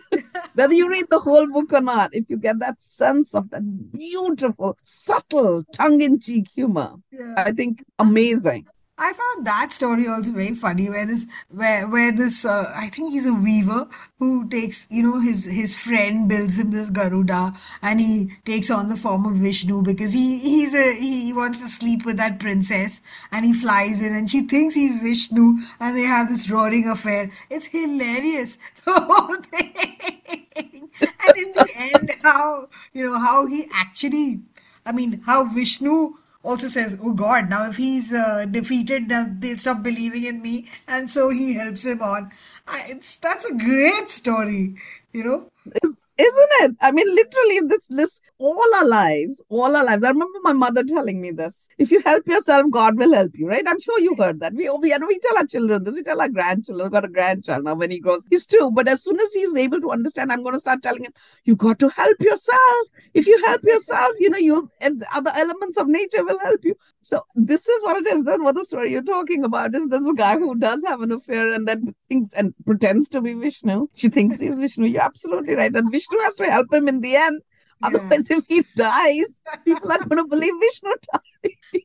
[0.59, 3.63] Whether you read the whole book or not, if you get that sense of that
[3.93, 7.35] beautiful, subtle, tongue-in-cheek humor, Yeah.
[7.37, 8.67] I think amazing.
[8.99, 13.13] I found that story also very funny where this where where this uh, I think
[13.13, 13.87] he's a weaver
[14.19, 18.89] who takes you know his his friend builds him this Garuda and he takes on
[18.89, 23.01] the form of Vishnu because he he's a he, wants to sleep with that princess
[23.31, 27.31] and he flies in and she thinks he's Vishnu and they have this roaring affair.
[27.49, 34.41] It's hilarious the whole thing and in the end how you know how he actually
[34.85, 36.15] I mean, how Vishnu
[36.49, 40.69] also says, "Oh God, now if he's uh, defeated, then they'll stop believing in me,"
[40.87, 42.31] and so he helps him on.
[42.67, 44.75] I, it's that's a great story,
[45.13, 45.39] you know.
[45.83, 46.75] Is- Isn't it?
[46.81, 50.03] I mean, literally, this this all our lives, all our lives.
[50.03, 51.69] I remember my mother telling me this.
[51.77, 53.63] If you help yourself, God will help you, right?
[53.65, 54.53] I'm sure you heard that.
[54.53, 55.93] We we, and we tell our children this.
[55.93, 56.85] We tell our grandchildren.
[56.87, 57.75] We've got a grandchild now.
[57.75, 58.69] When he grows, he's two.
[58.73, 61.13] But as soon as he's able to understand, I'm going to start telling him,
[61.45, 62.87] you got to help yourself.
[63.13, 66.75] If you help yourself, you know, you and other elements of nature will help you.
[67.01, 68.23] So this is what it is.
[68.23, 69.87] That's what the story you're talking about is.
[69.87, 73.33] There's a guy who does have an affair and then thinks and pretends to be
[73.33, 73.87] Vishnu.
[73.95, 74.85] She thinks he's Vishnu.
[74.85, 75.73] You're absolutely right.
[75.73, 77.41] And Vishnu has to help him in the end.
[77.81, 77.87] Yeah.
[77.87, 81.21] Otherwise, if he dies, people are going to believe Vishnu died.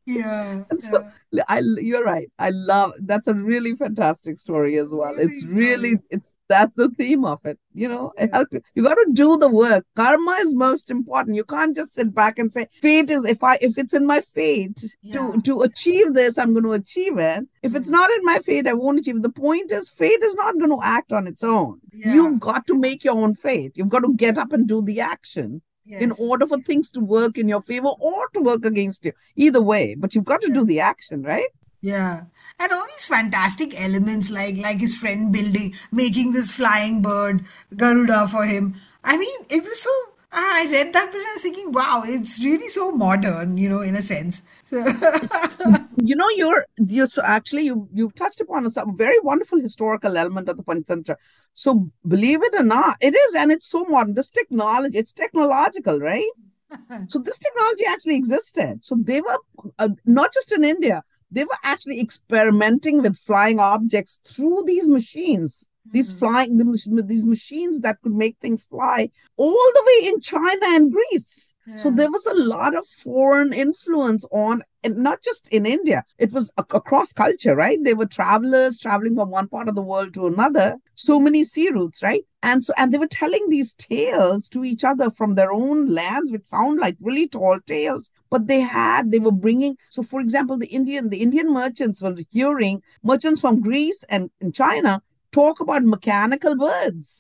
[0.06, 1.44] Yeah, so, yeah.
[1.48, 2.30] I, you're right.
[2.38, 5.14] I love that's a really fantastic story as well.
[5.18, 7.58] It's Amazing really, it's that's the theme of it.
[7.74, 8.28] You know, Yeah.
[8.32, 8.60] help you.
[8.74, 9.84] You got to do the work.
[9.96, 11.36] Karma is most important.
[11.36, 14.20] You can't just sit back and say, "Fate is if I if it's in my
[14.34, 15.14] fate Yeah.
[15.34, 17.44] to to achieve this, I'm going to achieve it.
[17.62, 17.92] If it's Mm.
[17.98, 20.70] not in my fate, I won't achieve." it." The point is, fate is not going
[20.70, 21.80] to act on its own.
[21.92, 23.72] You've got to make your own fate.
[23.74, 27.36] You've got to get up and do the action in order for things to work
[27.36, 29.12] in your favor or to work against you.
[29.44, 31.48] Either way, but you've got to do the action, right?
[31.80, 32.22] Yeah.
[32.58, 37.44] And all these fantastic elements like like his friend building making this flying bird
[37.76, 38.74] Garuda for him.
[39.02, 39.90] I mean, it was so
[40.32, 43.94] I read that but I was thinking, wow, it's really so modern, you know, in
[43.96, 44.42] a sense.
[44.64, 44.82] So
[45.96, 50.48] You know, you're you're so actually you you've touched upon a very wonderful historical element
[50.48, 51.16] of the Panchatantra.
[51.54, 54.14] So believe it or not, it is, and it's so modern.
[54.14, 56.32] This technology, it's technological, right?
[57.08, 58.84] So this technology actually existed.
[58.84, 59.38] So they were
[59.78, 65.64] uh, not just in India, they were actually experimenting with flying objects through these machines.
[65.92, 66.18] These Mhm.
[66.18, 70.92] flying the, these machines that could make things fly all the way in China and
[70.92, 71.54] Greece.
[71.76, 76.04] So there was a lot of foreign influence on, and not just in India.
[76.18, 77.82] It was ac- across culture, right?
[77.82, 80.76] They were travelers traveling from one part of the world to another.
[80.94, 82.24] So many sea routes, right?
[82.42, 86.30] And so, and they were telling these tales to each other from their own lands,
[86.30, 88.10] which sound like really tall tales.
[88.30, 89.76] But they had, they were bringing.
[89.88, 94.54] So, for example, the Indian, the Indian merchants were hearing merchants from Greece and, and
[94.54, 95.02] China
[95.38, 97.12] talk about mechanical birds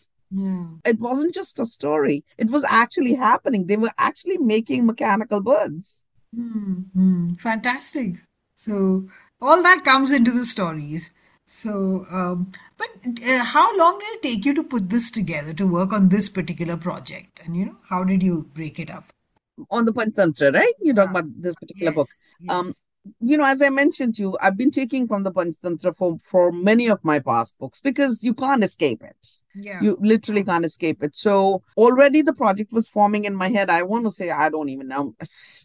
[0.44, 0.64] Yeah.
[0.92, 5.92] it wasn't just a story it was actually happening they were actually making mechanical birds
[6.36, 7.34] Hmm, hmm.
[7.34, 8.14] Fantastic.
[8.56, 9.08] So
[9.40, 11.10] all that comes into the stories.
[11.46, 12.88] So, um, but
[13.32, 16.28] uh, how long did it take you to put this together to work on this
[16.28, 17.40] particular project?
[17.44, 19.12] And you know, how did you break it up?
[19.70, 20.72] on the Panchatantra, right?
[20.80, 22.08] You're talking about this particular book.
[22.40, 22.74] Yes, Um, yes.
[23.20, 26.50] You know, as I mentioned to you, I've been taking from the Panchatantra for, for
[26.52, 29.26] many of my past books because you can't escape it.
[29.54, 29.80] Yeah.
[29.82, 31.14] You literally can't escape it.
[31.14, 33.68] So already the project was forming in my head.
[33.68, 35.14] I want to say, I don't even know,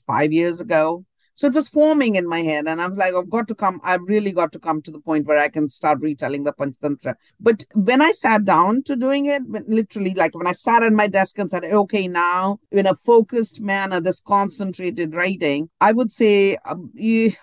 [0.06, 1.06] five years ago.
[1.40, 2.68] So it was forming in my head.
[2.68, 5.00] And I was like, I've got to come, I've really got to come to the
[5.00, 7.16] point where I can start retelling the Panchatantra.
[7.40, 11.08] But when I sat down to doing it, literally, like when I sat at my
[11.08, 16.58] desk and said, okay, now in a focused manner, this concentrated writing, I would say
[16.66, 16.92] um,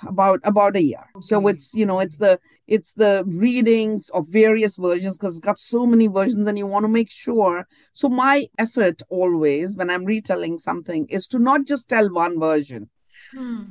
[0.06, 1.06] about about a year.
[1.22, 5.58] So it's, you know, it's the it's the readings of various versions because it's got
[5.58, 10.04] so many versions and you want to make sure so my effort always when i'm
[10.04, 12.90] retelling something is to not just tell one version
[13.32, 13.62] Hmm.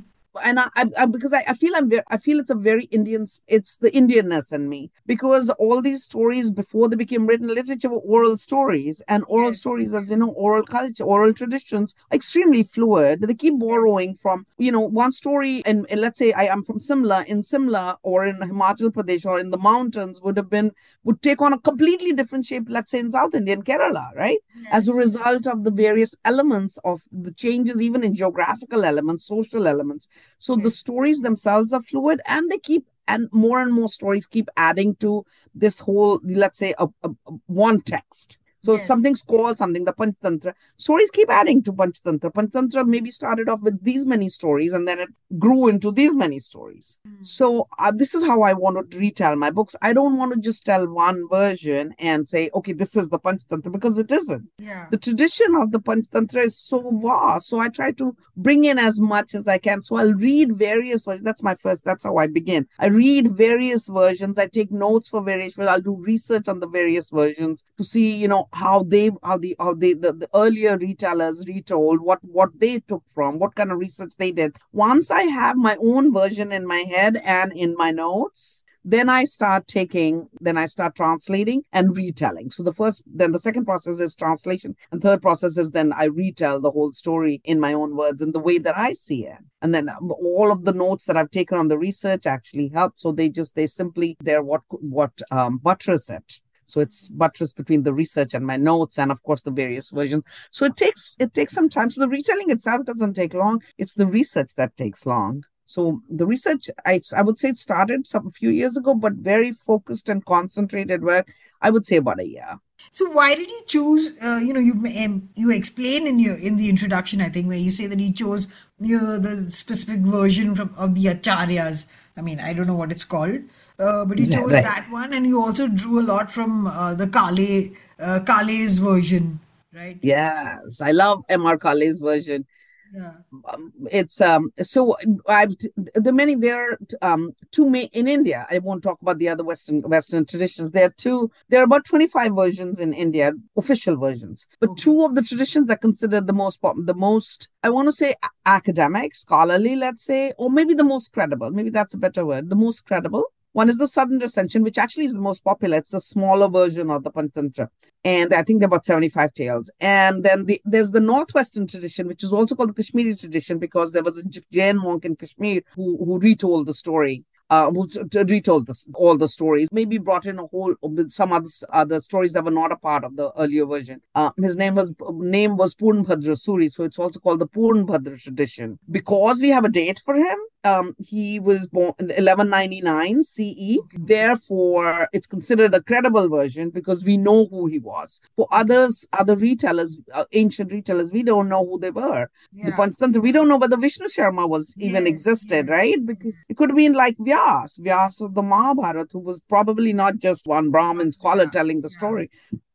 [0.43, 2.85] And I, I, I because I, I feel I'm very, I feel it's a very
[2.85, 4.91] Indian it's the Indianness in me.
[5.05, 9.01] Because all these stories before they became written literature were oral stories.
[9.07, 9.59] And oral Yes.
[9.59, 13.21] stories as you know oral culture oral traditions are extremely fluid.
[13.21, 17.23] They keep borrowing from you know one story and let's say I am from Simla
[17.27, 20.71] in Simla or in Himachal Pradesh or in the mountains would have been
[21.03, 24.39] would take on a completely different shape let's say in South India in Kerala right?
[24.71, 29.67] As a result of the various elements of the changes, even in geographical elements, social
[29.67, 30.07] elements.
[30.39, 34.49] So the stories themselves are fluid and they keep, and more and more stories keep
[34.57, 38.39] adding to this whole, let's say, a, a, a- one text.
[38.65, 38.87] So Yes.
[38.87, 40.53] something's called something, the Panchtantra.
[40.77, 42.31] Stories keep adding to Panchtantra.
[42.33, 45.09] Panchtantra maybe started off with these many stories and then it
[45.39, 46.99] grew into these many stories.
[47.21, 49.75] So uh, this is how I want to retell my books.
[49.81, 53.71] I don't want to just tell one version and say, okay, this is the Panchtantra
[53.71, 54.45] because it isn't.
[54.57, 54.87] Yeah.
[54.91, 57.47] The tradition of the Panchtantra is so vast.
[57.47, 59.83] So I try to bring in as much as I can.
[59.83, 61.23] So I'll read various versions.
[61.23, 62.67] That's my first, that's how I begin.
[62.79, 64.39] I read various versions.
[64.39, 68.27] I take notes for various, I'll do research on the various versions to see, you
[68.27, 72.79] know, how they, how the, how they, the, the earlier retellers retold, what, what they
[72.79, 74.55] took from, what kind of research they did.
[74.71, 79.25] Once I have my own version in my head and in my notes, then I
[79.25, 82.51] start taking, then I start translating and retelling.
[82.51, 86.05] So the first, then the second process is translation, and third process is then I
[86.05, 89.37] retell the whole story in my own words and the way that I see it.
[89.63, 92.93] And then um, all of the notes that I've taken on the research actually help.
[92.97, 96.41] So they just they simply they're what what um, buttress it.
[96.65, 100.25] So it's buttress between the research and my notes, and of course the various versions.
[100.51, 101.91] So it takes it takes some time.
[101.91, 103.61] So the retelling itself doesn't take long.
[103.77, 105.43] It's the research that takes long.
[105.65, 109.13] So the research, I, I would say it started some a few years ago, but
[109.13, 111.33] very focused and concentrated work.
[111.59, 112.59] I would say about a year.
[112.91, 114.11] So why did you choose?
[114.21, 117.57] Uh, you know, you um, you explain in your in the introduction, I think, where
[117.57, 118.47] you say that you chose
[118.79, 121.85] you know, the specific version from of the acharyas.
[122.15, 123.39] I mean, I don't know what it's called,
[123.79, 124.63] uh, but you chose right.
[124.63, 129.39] that one, and you also drew a lot from uh, the Kale uh, Kale's version,
[129.73, 129.97] right?
[130.01, 131.57] Yes, I love M.R.
[131.57, 132.45] Kale's version.
[132.93, 133.11] Yeah.
[133.51, 134.95] um, it's um so
[135.27, 135.53] I've
[135.95, 138.45] the many there are um two main in India.
[138.49, 140.71] I won't talk about the other Western Western traditions.
[140.71, 141.29] There are two.
[141.49, 144.45] There are about twenty five versions in India, official versions.
[144.59, 144.83] But Okay.
[144.83, 148.13] two of the traditions are considered the most the most I want to say
[148.45, 151.51] academic, scholarly, let's say, or maybe the most credible.
[151.51, 152.49] Maybe that's a better word.
[152.49, 153.25] The most credible.
[153.55, 155.77] One is the Southern Recension, which actually is the most popular.
[155.77, 157.69] It's the smaller version of the Panchatantra.
[158.03, 159.71] And I think there are about 75 tales.
[159.79, 163.93] And then the, there's the Northwestern tradition, which is also called the Kashmiri tradition because
[163.93, 167.23] there was a Jain monk in Kashmir who, who retold the story.
[167.47, 167.87] Uh, who
[168.27, 170.73] retold this, all the stories, maybe brought in a whole
[171.09, 174.01] some other other stories that were not a part of the earlier version.
[174.15, 178.79] Uh, his name was name was Purnabhadra Suri, so it's also called the Purnabhadra tradition
[178.89, 180.39] because we have a date for him.
[180.65, 183.77] Um, he was born in 1199 CE.
[183.93, 188.19] Therefore, it's considered a credible version because we know who he was.
[188.35, 192.27] For others, other retailers, uh, ancient retailers, we don't know who they were.
[192.51, 192.77] The Yeah.
[192.77, 195.69] Panchatantra, we don't know whether Vishnu Sharma was even Yes, existed, yes.
[195.77, 196.05] right?
[196.05, 200.17] Because it could have been like Vyas, Vyas of the Mahabharata, who was probably not
[200.17, 201.97] just one Brahmin scholar Vyas, telling the yeah.
[201.97, 202.29] story.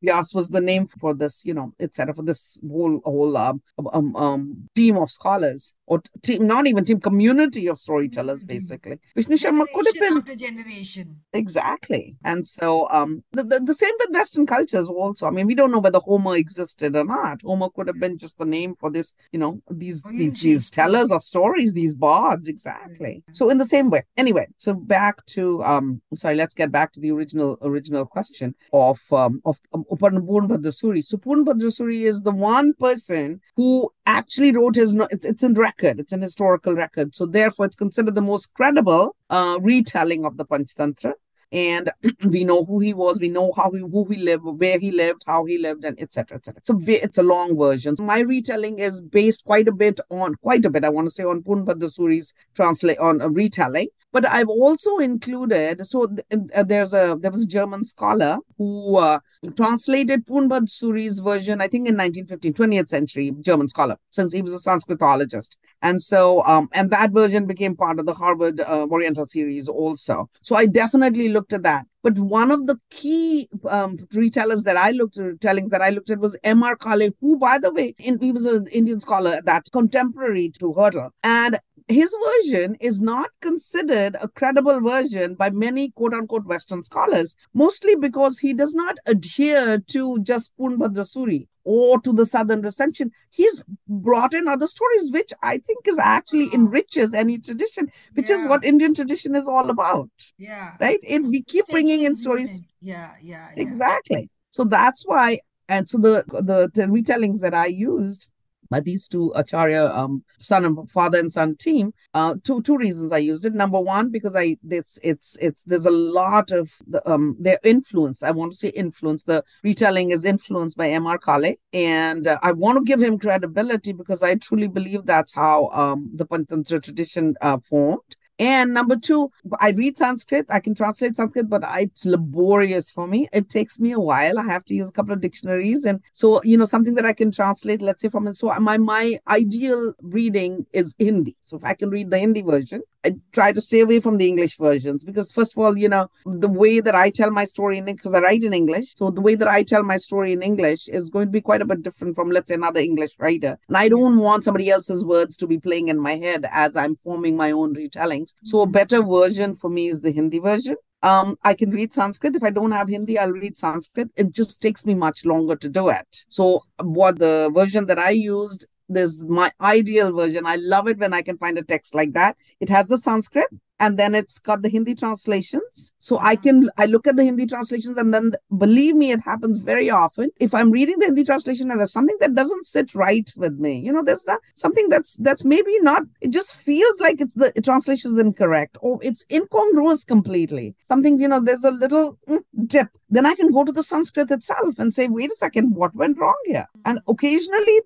[0.05, 2.15] Vyas was the name for this, you know, etc.
[2.15, 7.01] For this whole whole um, um, um, team of scholars, or team, not even team,
[7.01, 8.67] community of storytellers, Community.
[8.67, 8.99] basically.
[9.15, 11.21] Vishnu Sharma could have been after generation.
[11.33, 12.17] Exactly.
[12.25, 15.27] And so um the, the, the same with Western cultures also.
[15.27, 17.43] I mean, we don't know whether Homer existed or not.
[17.43, 20.71] Homer could have been just the name for this, you know, these even these, these
[20.71, 23.23] tellers of stories, these bards, exactly.
[23.33, 24.05] So in the same way.
[24.17, 29.01] Anyway, so back to um sorry, let's get back to the original original question of
[29.13, 31.05] um of um, Purnabhadra Suri.
[31.05, 36.01] So Purnabhadra Suri is the one person who actually wrote his it's it's in record,
[36.01, 37.15] it's an historical record.
[37.15, 41.15] So therefore it's considered the most credible uh retelling of the Panchtantra.
[41.53, 41.91] And
[42.25, 43.19] we know who he was.
[43.19, 46.37] We know how he who he lived where he lived how he lived and etc
[46.37, 47.97] etc a it's a long version.
[47.99, 51.25] My retelling is based quite a bit on quite a bit i want to say
[51.25, 56.93] on Purnabhadra Suri's translate on a retelling but i've also included so th- uh, there's
[56.93, 59.19] a there was a german scholar who uh,
[59.57, 64.55] translated Purnabhadra Suri's version i think in 1915 20th century german scholar since he was
[64.55, 69.27] a sanskritologist and so, um, and that version became part of the Harvard uh, Oriental
[69.27, 70.29] series also.
[70.43, 71.87] So I definitely looked at that.
[72.03, 76.11] But one of the key um, retellers that I looked at, tellings that I looked
[76.11, 76.77] at was M.R.
[76.77, 81.11] Kale, who, by the way, in, he was an Indian scholar that contemporary to Hertel.
[81.23, 81.59] And
[81.91, 87.95] his version is not considered a credible version by many quote unquote Western scholars, mostly
[87.97, 93.11] because he does not adhere to just Purnabhadra Suri or to the southern recension.
[93.31, 98.41] He's brought in other stories, which I think is actually enriches any tradition, which is
[98.49, 100.73] what Indian tradition is all about, Yeah.
[100.81, 101.01] right?
[101.03, 102.63] It, we keep bringing in stories.
[102.81, 103.63] Yeah, yeah, yeah.
[103.63, 104.31] Exactly.
[104.51, 108.29] So that's why, and so the the, the retellings that I used
[108.71, 113.13] by these two Acharya, um, son and father and son team, uh, two two reasons
[113.13, 113.55] I used it.
[113.55, 118.23] Number one, because I this it's it's there's a lot of the um their influence.
[118.23, 119.25] I want to say influence.
[119.25, 121.07] The retelling is influenced by M.
[121.07, 121.19] R.
[121.19, 125.69] Kale, and uh, I want to give him credibility because I truly believe that's how
[125.69, 128.17] um the Panchatantra tradition uh, formed.
[128.41, 129.31] And number two,
[129.61, 130.47] I read Sanskrit.
[130.49, 133.29] I can translate Sanskrit, but it's laborious for me.
[133.35, 134.39] It takes me a while.
[134.39, 137.13] I have to use a couple of dictionaries, and so you know something that I
[137.13, 137.83] can translate.
[137.83, 141.37] Let's say from so my my ideal reading is Hindi.
[141.43, 144.29] So if I can read the Hindi version, I try to stay away from the
[144.29, 147.79] English versions because first of all, you know the way that I tell my story
[147.79, 150.43] in because I write in English, so the way that I tell my story in
[150.43, 153.59] English is going to be quite a bit different from let's say another English writer,
[153.69, 156.97] and I don't want somebody else's words to be playing in my head as I'm
[156.97, 158.35] forming my own retellings.
[158.45, 160.77] So a better version for me is the Hindi version.
[161.03, 162.37] Um, I can read Sanskrit.
[162.37, 164.11] If I don't have Hindi, I'll read Sanskrit.
[164.17, 166.07] It just takes me much longer to do it.
[166.29, 170.47] So what the version that I used, there's my ideal version.
[170.47, 172.37] I love it when I can find a text like that.
[172.61, 173.49] It has the Sanskrit
[173.81, 175.93] and then it's got the Hindi translations.
[175.99, 179.57] So I can I look at the Hindi translations and then believe me, it happens
[179.57, 180.31] very often.
[180.39, 183.79] If I'm reading the Hindi translation and there's something that doesn't sit right with me,
[183.79, 186.03] you know, there's not something that's that's maybe not.
[186.21, 190.75] It just feels like it's the translation is incorrect or it's incongruous completely.
[190.83, 192.89] Something you know, there's a little mm, dip.
[193.09, 196.19] Then I can go to the Sanskrit itself and say, wait a second, what went
[196.19, 196.67] wrong here?
[196.85, 197.81] And occasionally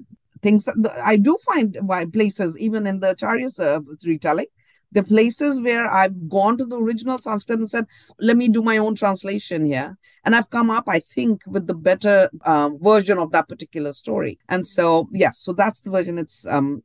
[0.44, 4.50] things that I do find why places, even in the Acharya's uh, retelling,
[4.92, 7.86] the places where I've gone to the original Sanskrit and said,
[8.28, 9.90] let me do my own translation here.
[10.24, 14.38] And I've come up, I think, with the better um, version of that particular story.
[14.48, 16.18] And so, yes, so that's the version.
[16.18, 16.80] It's um,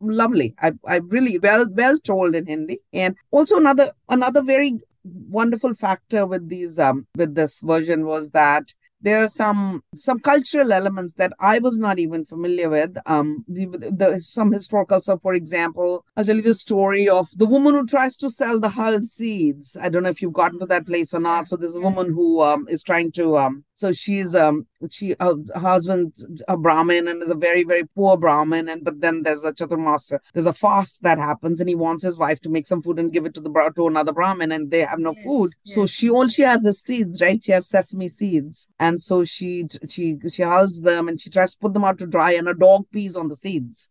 [0.00, 0.54] lovely.
[0.60, 2.80] I, I really well well told in Hindi.
[2.92, 4.70] And also another another very
[5.40, 8.64] wonderful factor with these um, with this version was that
[9.04, 12.96] there are some some cultural elements that I was not even familiar with.
[13.04, 17.46] Um, the, the some historical stuff, for example, I'll tell you the story of the
[17.46, 19.76] woman who tries to sell the hulled seeds.
[19.80, 21.48] I don't know if you've gotten to that place or not.
[21.48, 25.36] So there's a woman who um, is trying to um, so she's um she her
[25.56, 26.14] husband
[26.48, 30.18] a brahmin and is a very very poor brahmin and but then there's a chaturmasya
[30.32, 33.12] there's a fast that happens and he wants his wife to make some food and
[33.12, 35.52] give it to the to another brahmin and they have no Yes, food.
[35.62, 37.42] So she all she has is seeds right?
[37.42, 38.66] She has sesame seeds.
[38.78, 42.06] And so she she she hulls them and she tries to put them out to
[42.06, 43.90] dry and a dog pees on the seeds.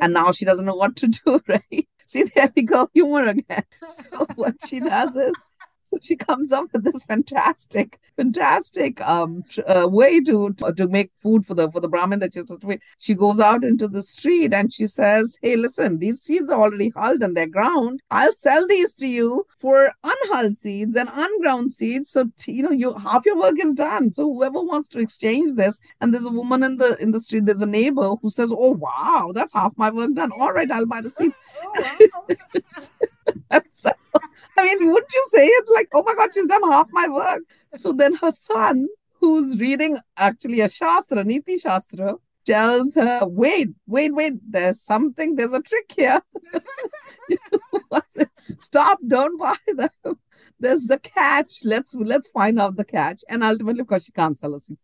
[0.00, 1.88] And now she doesn't know what to do right?
[2.06, 2.88] See there we go.
[2.94, 3.64] Humor again.
[3.88, 5.44] So what she does is
[5.88, 11.44] so she comes up with this fantastic, fantastic um uh, way to, to make food
[11.46, 12.80] for the for the Brahmin that she's supposed to make.
[12.98, 16.90] She goes out into the street and she says, "Hey, listen, these seeds are already
[16.90, 18.00] hulled and they're ground.
[18.10, 22.10] I'll sell these to you for unhulled seeds and unground seeds.
[22.10, 24.12] So t- you know, you half your work is done.
[24.12, 27.46] So whoever wants to exchange this, and there's a woman in the in the street.
[27.46, 30.32] There's a neighbor who says, "Oh wow, that's half my work done.
[30.32, 31.36] All right, I'll buy the seeds."
[33.70, 33.90] So,
[34.56, 37.42] I mean, wouldn't you say it's like, oh my God, she's done half my work?
[37.76, 38.88] So then her son,
[39.20, 42.14] who's reading actually a Shastra, Niti Shastra,
[42.44, 46.20] tells her, wait, wait, wait, there's something, there's a trick here.
[48.58, 50.18] Stop, don't buy them.
[50.60, 51.64] There's the catch.
[51.64, 53.22] Let's let's find out the catch.
[53.28, 54.78] And ultimately, of course, she can't sell seed.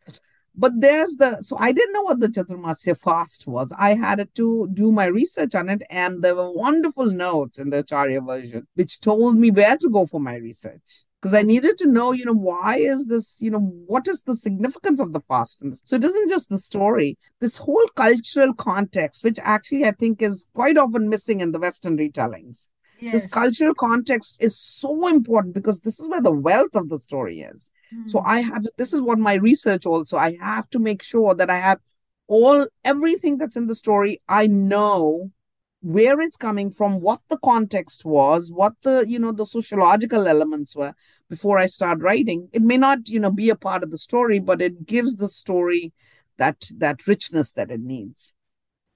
[0.54, 3.72] But there's the so I didn't know what the Chaturmasya fast was.
[3.78, 7.78] I had to do my research on it, and there were wonderful notes in the
[7.78, 11.04] Acharya version, which told me where to go for my research.
[11.20, 14.34] Because I needed to know, you know, why is this, you know, what is the
[14.34, 15.62] significance of the fast?
[15.84, 20.46] So it isn't just the story, this whole cultural context, which actually I think is
[20.54, 22.68] quite often missing in the Western retellings.
[23.02, 27.40] This cultural context is so important because this is where the wealth of the story
[27.40, 27.70] is.
[28.06, 28.26] So Hmm.
[28.26, 30.16] I have this is what my research also.
[30.16, 31.80] I have to make sure that I have
[32.26, 34.20] all everything that's in the story.
[34.28, 35.30] I know
[35.82, 40.76] where it's coming from, what the context was, what the you know the sociological elements
[40.76, 40.94] were
[41.28, 42.48] before I start writing.
[42.52, 45.28] It may not you know be a part of the story, but it gives the
[45.28, 45.92] story
[46.38, 48.34] that that richness that it needs.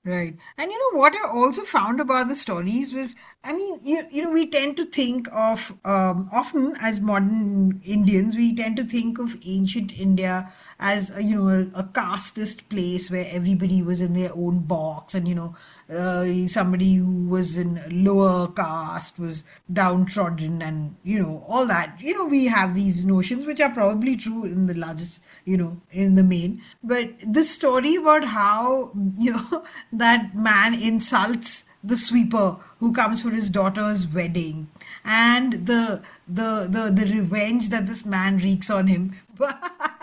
[0.07, 0.37] Right.
[0.59, 4.23] And you know what I also found about the stories was, I mean, you, you
[4.23, 9.19] know, we tend to think of, um, often as modern Indians, we tend to think
[9.19, 14.15] of ancient India as, a, you know, a, a casteist place where everybody was in
[14.15, 15.55] their own box and, you know,
[15.91, 22.01] uh, somebody who was in lower caste was downtrodden and, you know, all that.
[22.01, 25.81] You know, we have these notions which are probably true in the largest, you know,
[25.91, 26.63] in the main.
[26.83, 33.31] But this story about how, you know, that man insults the sweeper who comes for
[33.31, 34.69] his daughter's wedding
[35.05, 39.15] and the the the, the revenge that this man wreaks on him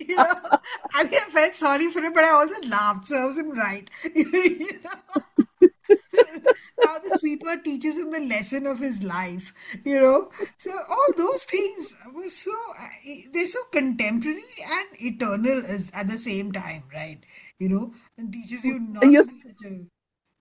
[0.00, 0.34] you know
[0.94, 3.90] i mean i felt sorry for him but i also laughed serves him right.
[4.14, 5.22] You know?
[6.84, 9.52] how the sweeper teaches him the lesson of his life
[9.84, 10.30] you know?
[10.56, 12.52] So all those things were so
[13.32, 17.20] they're so contemporary and eternal as, at the same time right?
[17.58, 17.92] You know?
[18.18, 19.95] And teaches you not You're to be such a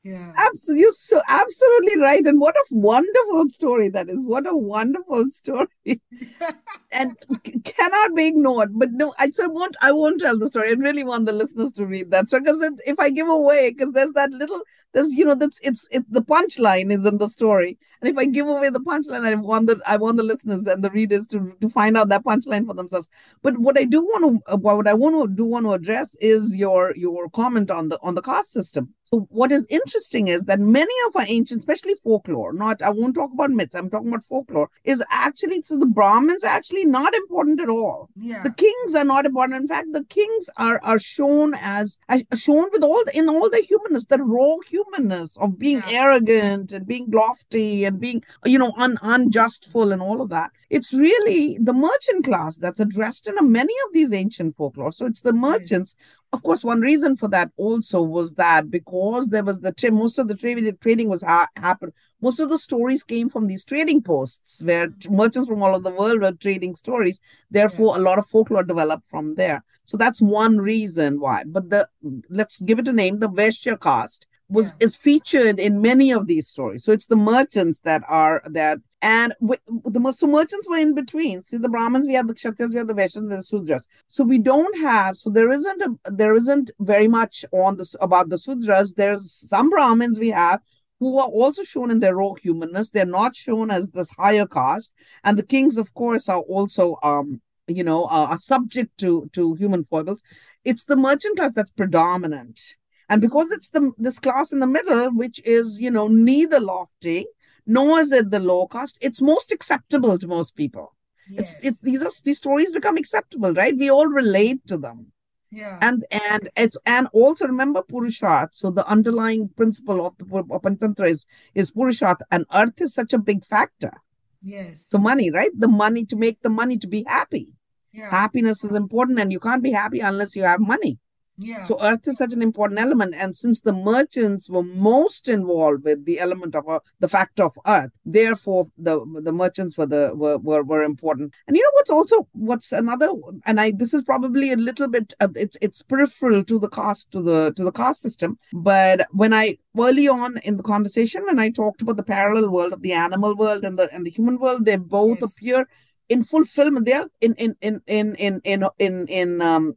[0.05, 2.25] yeah Absolutely, you're so absolutely right.
[2.27, 4.19] And what a wonderful story that is.
[4.19, 5.67] What a wonderful story.
[6.91, 8.71] and c- cannot be ignored.
[8.77, 10.69] But no, I so I won't I won't tell the story.
[10.69, 13.93] I really want the listeners to read that story because if I give away, because
[13.93, 14.61] there's that little
[14.93, 17.77] there's you know that's it's it's the punchline is in the story.
[18.01, 20.83] And if I give away the punchline, I want the I want the listeners and
[20.83, 23.09] the readers to to find out that punchline for themselves.
[23.43, 26.15] But what I do want to uh, what I want to do want to address
[26.21, 28.94] is your your comment on the on the caste system.
[29.05, 33.15] So what is interesting is that many of our ancient, especially folklore, not I won't
[33.15, 37.13] talk about myths, I'm talking about folklore, is actually so the Brahmins are actually not
[37.13, 38.09] important at all.
[38.15, 39.61] yeah The kings are not important.
[39.61, 43.49] In fact, the kings are are shown as, as shown with all the, in all
[43.49, 46.03] the humanness, the raw humanness of being Yeah.
[46.05, 50.49] arrogant and being lofty and being you know un, unjustful and all of that.
[50.69, 54.91] It's really the merchant class that's addressed in a, many of these ancient folklore.
[54.91, 55.95] So it's the merchants
[56.35, 60.19] of course, one reason for that also was that because there was the tra- most
[60.19, 61.93] of the trading trading was ha- happened.
[62.21, 65.95] Most of the stories came from these trading posts where merchants from all over the
[66.01, 67.19] world were trading stories.
[67.49, 69.63] Therefore, a lot of folklore developed from there.
[69.85, 71.43] So that's one reason why.
[71.55, 71.87] But the
[72.29, 73.19] let's give it a name.
[73.19, 74.85] The Vaishya caste was Yeah.
[74.85, 76.83] is featured in many of these stories.
[76.83, 81.43] So it's the merchants that are that and w- the so merchants were in between.
[81.43, 83.83] See the Brahmins, we have the Kshatriyas, we have the Vaishyas, the Sudras.
[84.07, 85.15] So we don't have.
[85.15, 88.95] So there isn't a there isn't very much on this about the Sudras.
[88.95, 90.59] There's some Brahmins we have
[90.99, 92.89] who are also shown in their raw humanness.
[92.89, 94.91] They're not shown as this higher caste,
[95.23, 99.53] and the kings, of course, are also um you know uh, are subject to to
[99.53, 100.21] human foibles.
[100.63, 102.59] It's the merchant class that's predominant.
[103.07, 107.27] And because it's the this class in the middle, which is, you know, neither lofty
[107.65, 108.97] nor is it the low cost.
[109.01, 110.95] it's most acceptable to most people.
[111.29, 113.75] It's yes it's these are these stories become acceptable, right?
[113.77, 115.11] We all relate to them.
[115.51, 118.53] yeah And and it's and also remember Purusharth.
[118.53, 120.25] So the underlying principle of the
[120.57, 123.93] of is is Purusharth, and arth is such a big factor.
[124.41, 125.51] yes So money, right?
[125.57, 127.53] The money to make the money to be happy.
[127.91, 130.99] yeah Happiness is important, and you can't be happy unless you have money.
[131.37, 135.83] Yeah So arth is such an important element, and since the merchants were most involved
[135.83, 140.11] with the element of uh, the fact of arth, therefore the the merchants were the
[140.15, 141.33] were, were were important.
[141.47, 143.09] And you know what's also what's another,
[143.45, 147.11] and I this is probably a little bit uh, it's it's peripheral to the caste
[147.13, 148.37] to the to the caste system.
[148.53, 152.71] But when I early on in the conversation when I talked about the parallel world
[152.73, 155.31] of the animal world and the and the human world, they both Yes.
[155.31, 155.67] appear
[156.09, 159.75] in fulfillment they're in in in in in in in, in um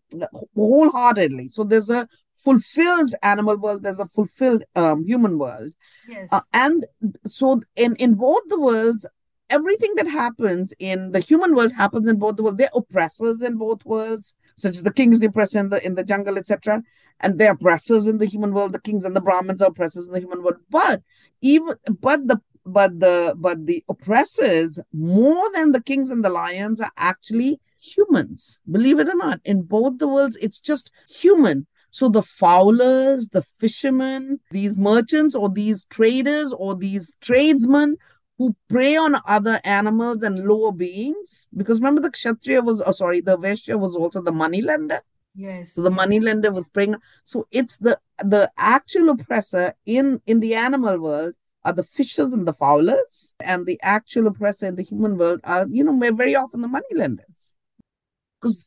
[0.55, 1.49] wholeheartedly.
[1.49, 5.73] So there's a fulfilled animal world there's a fulfilled um, human world.
[6.09, 6.29] Yes.
[6.33, 6.87] Uh, and
[7.27, 9.07] so in in both the worlds
[9.51, 12.59] everything that happens in the human world happens in both the world.
[12.59, 16.05] They're oppressors in both worlds such as the kings the oppressor in the in the
[16.05, 16.83] jungle etc
[17.21, 18.73] and they're oppressors in the human world.
[18.73, 20.59] The kings and the brahmins are oppressors in the human world.
[20.71, 21.03] But
[21.41, 22.41] even but the
[22.73, 28.61] but the but the oppressors more than the kings and the lions are actually humans
[28.71, 29.41] believe it or not.
[29.45, 31.67] In both the worlds it's just human.
[31.91, 37.97] So the fowlers the fishermen these merchants or these traders or these tradesmen
[38.39, 43.21] who prey on other animals and lower beings because remember the kshatriya was oh sorry
[43.21, 45.01] the vaishya was also the money lender
[45.35, 46.95] yes so the money lender was preying
[47.25, 51.35] so it's the the actual oppressor in in the animal world
[51.69, 55.65] are the fishers and the fowlers, and the actual oppressor in the human world are,
[55.77, 57.41] you know, very often the money lenders,
[58.37, 58.59] because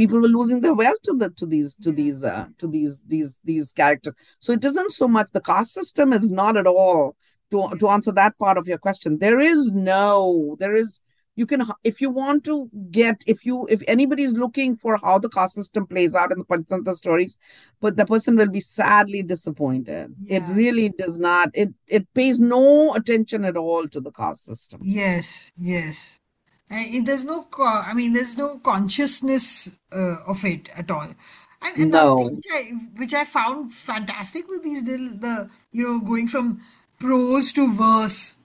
[0.00, 3.40] people were losing their wealth to the to these to these uh, to these these
[3.50, 4.14] these characters.
[4.44, 7.16] So it isn't so much the caste system is not at all
[7.50, 9.18] to to answer that part of your question.
[9.26, 11.00] There is no there is
[11.34, 15.18] you can if you want to get if you if anybody is looking for how
[15.18, 17.38] the caste system plays out in the Panchatantra stories
[17.80, 20.14] but the person will be sadly disappointed.
[20.28, 24.80] It really does not it it pays no attention at all to the caste system.
[24.82, 26.18] Yes, yes.
[26.68, 31.02] And there's no, I mean, there's no consciousness uh, of it at all.
[31.60, 32.30] And, and no.
[32.30, 36.62] which I, which I found fantastic with these little, the, you know, going from
[36.98, 38.36] prose to verse,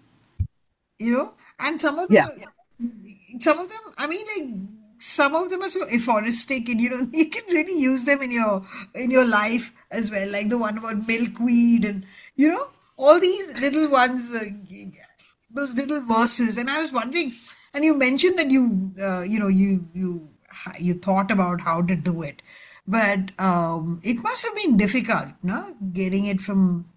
[0.99, 2.41] you know, and some of them, yes
[3.39, 4.69] some of them, I mean, like,
[4.99, 8.31] some of them are so aphoristic and you know you can really use them in
[8.31, 8.63] your
[8.95, 10.29] in your life as well.
[10.31, 12.05] Like the one about milkweed and
[12.35, 12.67] you know
[12.97, 14.29] all these little ones
[15.51, 16.57] those little verses.
[16.57, 17.31] And i was wondering
[17.73, 20.29] and you mentioned that you uh, you know you you
[20.79, 22.41] you thought about how to do it.
[22.87, 25.75] But um it must have been difficult no?
[25.93, 26.89] Getting it from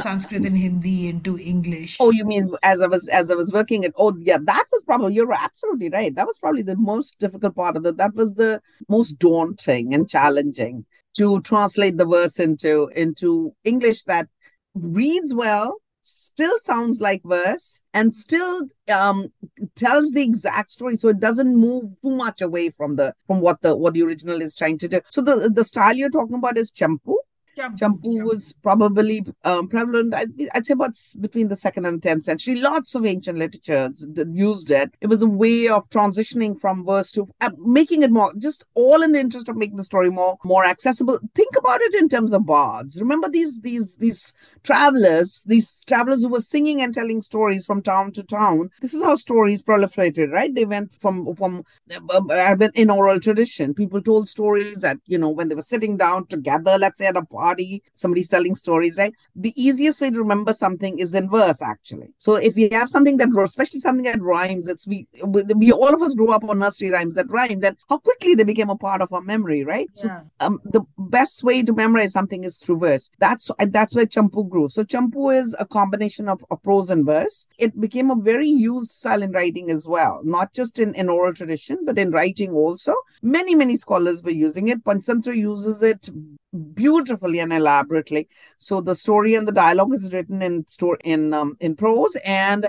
[0.00, 3.84] sanskrit and hindi into english Oh, you mean as I was as I was working
[3.84, 6.14] at oh yeah, that was probably you're absolutely right.
[6.14, 7.96] That was probably the most difficult part of it.
[7.96, 10.86] That was the most daunting and challenging
[11.16, 14.28] to translate the verse into into English that
[14.74, 19.28] reads well, still sounds like verse, and still um
[19.76, 20.96] tells the exact story.
[20.96, 24.40] So it doesn't move too much away from the from what the what the original
[24.40, 25.00] is trying to do.
[25.10, 27.14] So the the style you're talking about is champu.
[27.58, 32.56] Champu, was probably um, prevalent, I'd, I'd say, about between the second and tenth century.
[32.56, 34.94] Lots of ancient literatures used it.
[35.00, 39.02] It was a way of transitioning from verse to uh, making it more, just all
[39.02, 41.18] in the interest of making the story more more accessible.
[41.34, 42.98] Think about it in terms of bards.
[43.00, 48.12] Remember these these these travelers, these travelers who were singing and telling stories from town
[48.12, 48.70] to town.
[48.80, 50.54] This is how stories proliferated, right?
[50.54, 51.64] They went from from
[52.10, 53.74] uh, uh, in oral tradition.
[53.74, 57.16] People told stories that you know when they were sitting down together, let's say at
[57.16, 57.47] a party,
[57.94, 59.14] somebody's telling stories, right?
[59.36, 62.08] The easiest way to remember something is in verse, actually.
[62.18, 66.02] So if we have something that, especially something that rhymes, it's we we, all of
[66.02, 69.02] us grew up on nursery rhymes that rhymed, and how quickly they became a part
[69.02, 69.88] of our memory, right?
[69.94, 70.08] So
[70.40, 73.10] um, the best way to memorize something is through verse.
[73.18, 74.68] That's that's where champu grew.
[74.68, 77.46] So champu is a combination of, of prose and verse.
[77.58, 81.34] It became a very used style in writing as well, not just in, in oral
[81.34, 82.94] tradition, but in writing also.
[83.22, 84.84] Many many scholars were using it.
[84.84, 86.08] Panchatantra uses it
[86.74, 88.28] beautifully and elaborately.
[88.58, 92.68] So the story and the dialogue is written in store in um, in prose and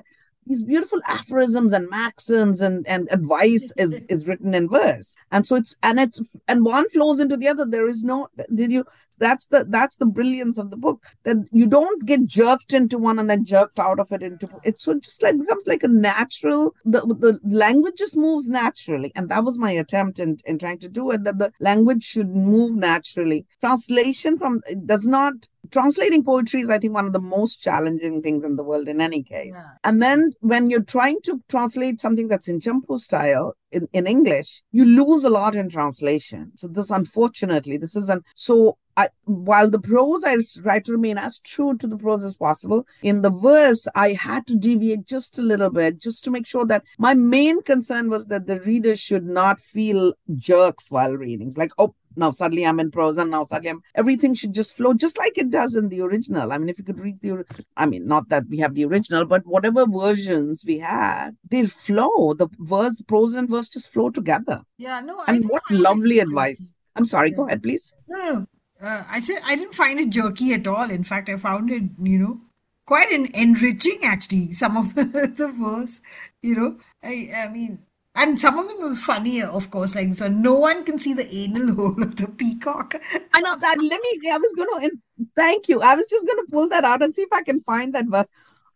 [0.49, 5.55] these beautiful aphorisms and maxims and, and advice is, is written in verse and so
[5.55, 8.83] it's and it's and one flows into the other there is no did you
[9.19, 13.19] that's the that's the brilliance of the book that you don't get jerked into one
[13.19, 14.79] and then jerked out of it into it.
[14.79, 19.43] so just like becomes like a natural the the language just moves naturally and that
[19.43, 23.45] was my attempt in in trying to do it that the language should move naturally
[23.59, 25.33] translation from it does not
[25.71, 29.01] translating poetry is i think one of the most challenging things in the world in
[29.01, 29.65] any case Yeah.
[29.83, 34.63] and then when you're trying to translate something that's in champu style in, in english
[34.71, 39.69] you lose a lot in translation so this unfortunately this is an so I, while
[39.69, 43.29] the prose I try to remain as true to the prose as possible, in the
[43.31, 47.13] verse I had to deviate just a little bit, just to make sure that my
[47.13, 51.53] main concern was that the reader should not feel jerks while reading.
[51.55, 54.93] Like, oh, now suddenly I'm in prose, and now suddenly I'm everything should just flow
[54.93, 56.51] just like it does in the original.
[56.51, 57.45] I mean, if you could read the,
[57.77, 62.33] I mean, not that we have the original, but whatever versions we had, they'll flow.
[62.33, 64.61] The verse, prose, and verse just flow together.
[64.77, 66.19] yeah no I And what it lovely jerky.
[66.19, 66.73] advice.
[66.95, 67.93] I'm sorry, go ahead, please.
[68.07, 68.45] No, no.
[68.81, 70.89] Uh, I said I didn't find it jerky at all.
[70.89, 72.41] In fact, I found it, you know,
[72.85, 74.51] quite an enriching actually.
[74.53, 75.03] Some of the,
[75.35, 76.01] the verse,
[76.41, 77.79] you know, I, I mean,
[78.15, 79.95] and some of them were funnier, of course.
[79.95, 82.95] Like so, no one can see the anal hole of the peacock.
[83.33, 83.77] I know that.
[83.81, 84.29] Let me.
[84.31, 84.97] I was going to.
[85.35, 85.81] Thank you.
[85.81, 88.05] I was just going to pull that out and see if I can find that
[88.07, 88.27] verse.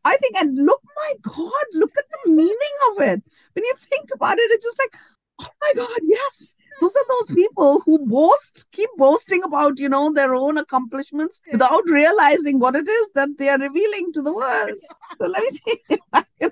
[0.05, 2.55] I think, and look, my God, look at the meaning
[2.91, 3.23] of it.
[3.53, 4.93] When you think about it, it's just like,
[5.39, 6.55] oh my God, yes.
[6.81, 11.83] Those are those people who boast, keep boasting about, you know, their own accomplishments without
[11.85, 14.73] realizing what it is that they are revealing to the world.
[15.17, 16.51] So let me see if I can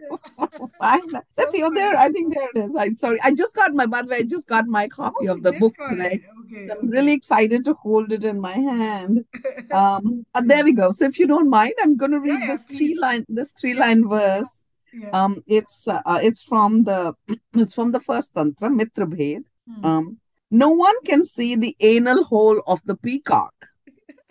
[0.80, 1.26] find that.
[1.38, 1.64] Let's see.
[1.64, 1.96] Oh, there.
[1.98, 2.72] I think there it is.
[2.78, 3.20] I'm sorry.
[3.24, 5.54] I just got my, by the way, I just got my copy Oh, of the
[5.54, 6.22] book today.
[6.46, 9.26] Okay, I'm really excited to hold it in my hand.
[9.72, 10.92] Um, and there we go.
[10.92, 13.74] So if you don't mind, I'm going to read Yeah, this three line this three
[13.74, 14.66] line verse.
[14.92, 15.12] Yeah.
[15.12, 17.16] Um, it's uh, uh, it's from the
[17.54, 19.44] it's from the first tantra Mitra Bhed.
[19.76, 19.86] Hmm.
[19.86, 20.18] Um,
[20.50, 23.54] no one can see the anal hole of the peacock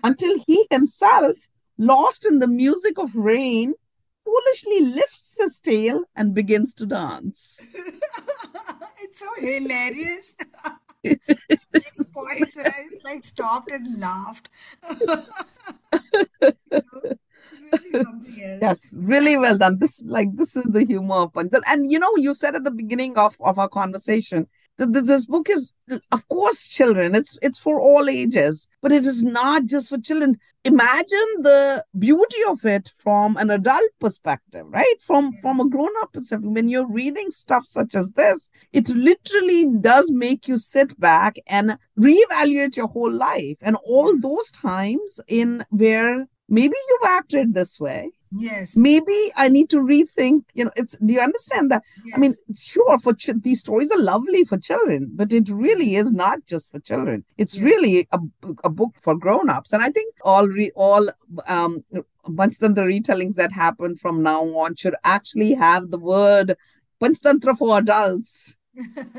[0.02, 1.36] until he himself,
[1.78, 3.74] lost in the music of rain,
[4.24, 7.70] foolishly lifts his tail and begins to dance.
[9.00, 10.36] it's so hilarious.
[11.04, 11.16] I
[13.04, 14.50] like stopped and laughed.
[17.52, 18.58] You know, really.
[18.60, 19.78] Yes, really well done.
[19.78, 21.62] This like this is the humor of Panchatantra.
[21.66, 24.48] And you know, you said at the beginning of, of our conversation
[24.86, 25.72] this book is
[26.10, 27.14] of course children.
[27.14, 30.38] It's it's for all ages, but it is not just for children.
[30.64, 35.00] Imagine the beauty of it from an adult perspective, right?
[35.00, 36.50] From from a grown-up perspective.
[36.50, 41.78] When you're reading stuff such as this, it literally does make you sit back and
[41.98, 48.10] reevaluate your whole life and all those times in where maybe you've acted this way
[48.32, 48.76] Yes.
[48.76, 52.14] maybe i need to rethink you know it's do you understand that yes.
[52.14, 56.12] i mean sure for ch- these stories are lovely for children but it really is
[56.12, 57.64] not just for children it's Yeah.
[57.64, 58.20] really a,
[58.62, 61.10] a book for grown-ups and i think all re- all
[61.48, 61.82] um
[62.40, 66.56] Panchatantra retellings that happen from now on should actually have the word
[67.02, 68.56] Panchatantra for adults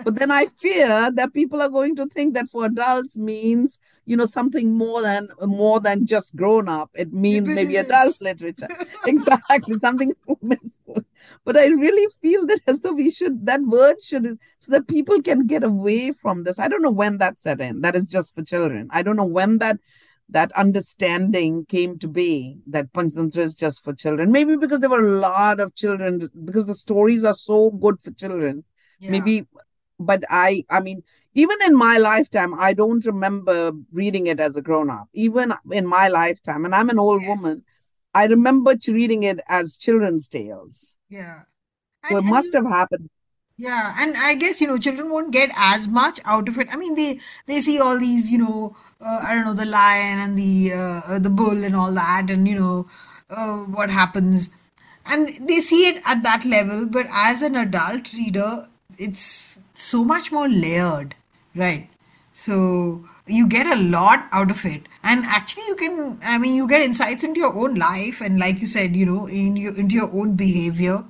[0.03, 4.15] but then I fear that people are going to think that for adults means, you
[4.15, 6.89] know, something more than more than just grown up.
[6.93, 7.85] It means It maybe is.
[7.85, 8.67] adult literature.
[9.05, 10.13] exactly, something.
[11.45, 15.21] but I really feel that as though we should that word should so that people
[15.21, 16.57] can get away from this.
[16.57, 17.81] I don't know when that set in.
[17.81, 18.87] That is just for children.
[18.91, 19.77] I don't know when that
[20.29, 24.31] that understanding came to be that Panchatantra is just for children.
[24.31, 28.11] Maybe because there were a lot of children, because the stories are so good for
[28.11, 28.63] children
[29.01, 29.11] Yeah.
[29.11, 29.45] maybe
[29.99, 34.61] but i i mean even in my lifetime i don't remember reading it as a
[34.61, 37.29] grown up even in my lifetime and i'm an old Yes.
[37.33, 37.63] woman
[38.13, 41.43] i remember reading it as children's tales Yeah.
[42.03, 43.09] so And, it must and have happened
[43.57, 46.67] yeah, and I guess you know children won't get as much out of it.
[46.71, 50.19] I mean, they they see all these you know uh, I don't know the lion
[50.19, 52.87] and the uh, uh, the bull and all that, and you know
[53.29, 54.49] uh, what happens,
[55.05, 56.85] and they see it at that level.
[56.87, 58.67] But as an adult reader,
[59.07, 61.15] it's so much more layered,
[61.55, 61.89] right?
[62.33, 66.19] So you get a lot out of it, and actually you can.
[66.23, 69.27] I mean, you get insights into your own life, and like you said, you know,
[69.27, 71.03] in your into your own behavior,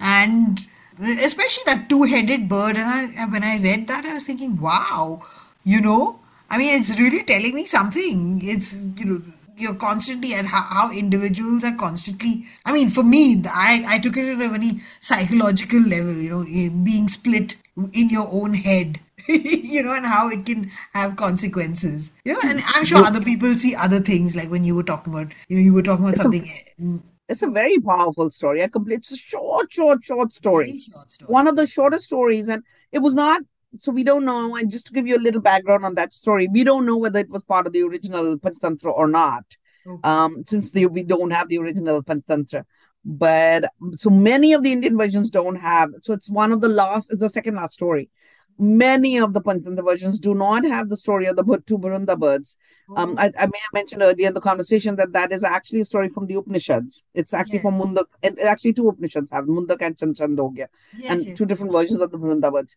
[0.00, 0.66] and
[0.98, 2.76] especially that two-headed bird.
[2.76, 5.22] And I, when I read that, I was thinking, wow,
[5.64, 6.18] you know,
[6.50, 8.40] I mean, it's really telling me something.
[8.42, 9.22] It's you know.
[9.56, 12.44] You're constantly and how, how individuals are constantly.
[12.64, 16.14] I mean, for me, I I took it at a very psychological level.
[16.14, 16.44] You know,
[16.84, 17.56] being split
[17.92, 19.00] in your own head.
[19.28, 22.12] you know, and how it can have consequences.
[22.24, 24.36] You know, and I'm sure other people see other things.
[24.36, 26.52] Like when you were talking about, you know, you were talking about It's a- something.
[26.80, 27.02] Mm.
[27.28, 31.26] it's a very powerful story a complete it's a short short short story short story.
[31.36, 33.42] one of the shortest stories and it was not
[33.80, 36.48] so we don't know and just to give you a little background on that story
[36.48, 39.44] we don't know whether it was part of the original Panchatantra or not
[39.88, 40.00] Okay.
[40.10, 42.64] um since the, we don't have the original Panchatantra
[43.04, 47.12] but so many of the indian versions don't have so it's one of the last
[47.12, 48.10] it's the second last story
[48.58, 52.56] many of the Panchatantra versions do not have the story of the two Bharunda birds
[52.96, 55.80] um, Oh, I, I may have mentioned earlier in the conversation that that is actually
[55.80, 57.02] a story from the Upanishads.
[57.14, 57.82] It's actually from Yes.
[57.88, 60.66] Mundak, and actually two Upanishads have Mundak and Chan- Chandogya
[60.96, 62.76] yes, and yes, two different versions of the Vrindavans.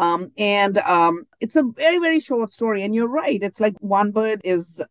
[0.00, 3.42] Um, and um, it's a very very short story, and you're right.
[3.42, 4.82] It's like one bird is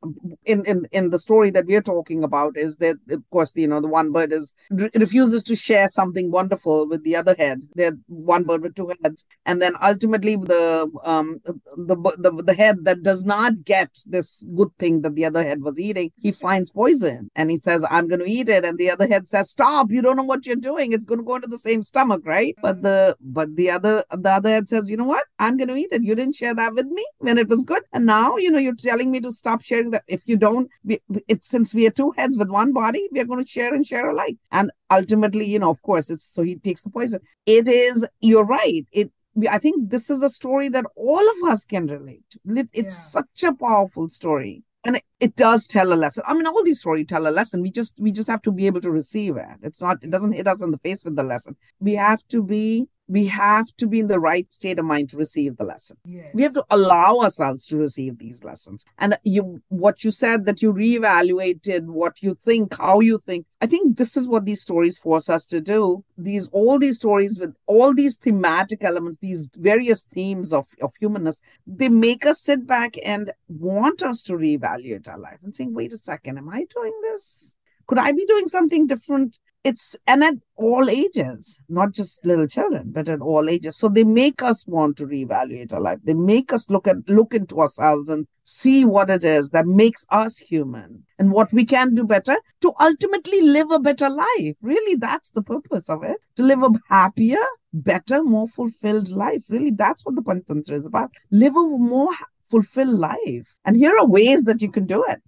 [0.45, 3.79] in in in the story that we're talking about is that of course you know
[3.79, 7.61] the one bird is re- refuses to share something wonderful with the other head.
[7.75, 11.41] They're one bird with two heads, and then ultimately the um
[11.77, 15.61] the the the head that does not get this good thing that the other head
[15.61, 18.89] was eating, he finds poison, and he says, "I'm going to eat it," and the
[18.89, 19.91] other head says, "Stop!
[19.91, 20.93] You don't know what you're doing.
[20.93, 24.31] It's going to go into the same stomach, right?" But the but the other the
[24.31, 25.23] other head says, "You know what?
[25.37, 26.03] I'm going to eat it.
[26.03, 28.75] You didn't share that with me when it was good, and now you know you're
[28.75, 30.03] telling me to stop sharing that.
[30.07, 33.25] If you don't, we, it since we are two heads with one body, we are
[33.25, 36.55] going to share and share alike." And ultimately, you know, of course, it's so he
[36.69, 37.19] takes the poison.
[37.45, 38.07] It is.
[38.21, 38.85] You're right.
[38.91, 39.11] It.
[39.49, 42.39] I think this is a story that all of us can relate to.
[42.73, 43.21] It's Yeah.
[43.21, 46.79] such a powerful story and it, it does tell a lesson i mean all these
[46.79, 49.45] stories tell a lesson we just we just have to be able to receive it
[49.61, 52.41] it's not it doesn't hit us in the face with the lesson we have to
[52.43, 55.97] be we have to be in the right state of mind to receive the lesson.
[56.05, 56.29] Yes.
[56.33, 58.85] we have to allow ourselves to receive these lessons.
[58.99, 63.65] And you what you said that you reevaluated what you think how you think i
[63.65, 66.03] think this is what these stories force us to do.
[66.17, 71.41] These all these stories with all these thematic elements these various themes of, of humanness
[71.65, 75.91] they make us sit back and want us to reevaluate our life and saying wait
[75.93, 77.57] a second am i doing this?
[77.87, 82.91] Could i be doing something different it's and at all ages not just little children
[82.91, 83.77] but at all ages.
[83.77, 85.99] So they make us want to reevaluate our life.
[86.03, 90.05] They make us look at look into ourselves and see what it is that makes
[90.09, 94.55] us human and what we can do better to ultimately live a better life.
[94.61, 96.17] Really that's the purpose of it.
[96.37, 97.43] To live a happier
[97.73, 99.43] better more fulfilled life.
[99.49, 101.11] Really that's what the Panchatantra is about.
[101.31, 102.13] Live a more
[102.45, 103.55] fulfilled life.
[103.65, 105.21] And here are ways that you can do it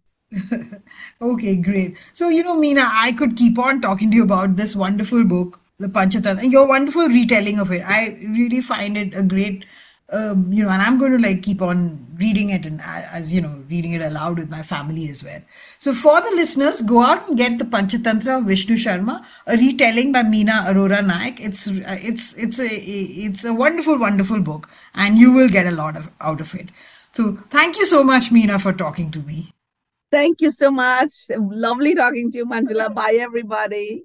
[1.22, 1.98] okay, great.
[2.14, 5.60] So, you know, Meena, I could keep on talking to you about this wonderful book,
[5.80, 7.84] The Panchatantra, and your wonderful retelling of it.
[7.86, 9.66] I really find it a great,
[10.10, 13.34] um, you know, and I'm going to like keep on reading it and uh, as,
[13.34, 15.42] you know, reading it aloud with my family as well.
[15.80, 20.14] So, for the listeners, go out and get The Panchatantra of Vishnu Sharma, a retelling
[20.14, 21.42] by Meena Arora Nayak.
[21.42, 25.72] It's, uh, it's, it's a, it's a wonderful, wonderful book, and you will get a
[25.72, 26.70] lot of out of it.
[27.12, 29.52] So, thank you so much, Meena, for talking to me.
[30.12, 31.14] Thank you so much.
[31.30, 32.94] Lovely talking to you, Manjula.
[33.02, 34.04] Bye, everybody.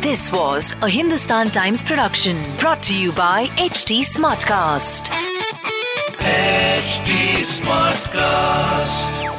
[0.00, 5.10] This was a Hindustan Times production brought to you by HT Smartcast.
[6.18, 7.10] HT
[7.60, 9.29] Smartcast.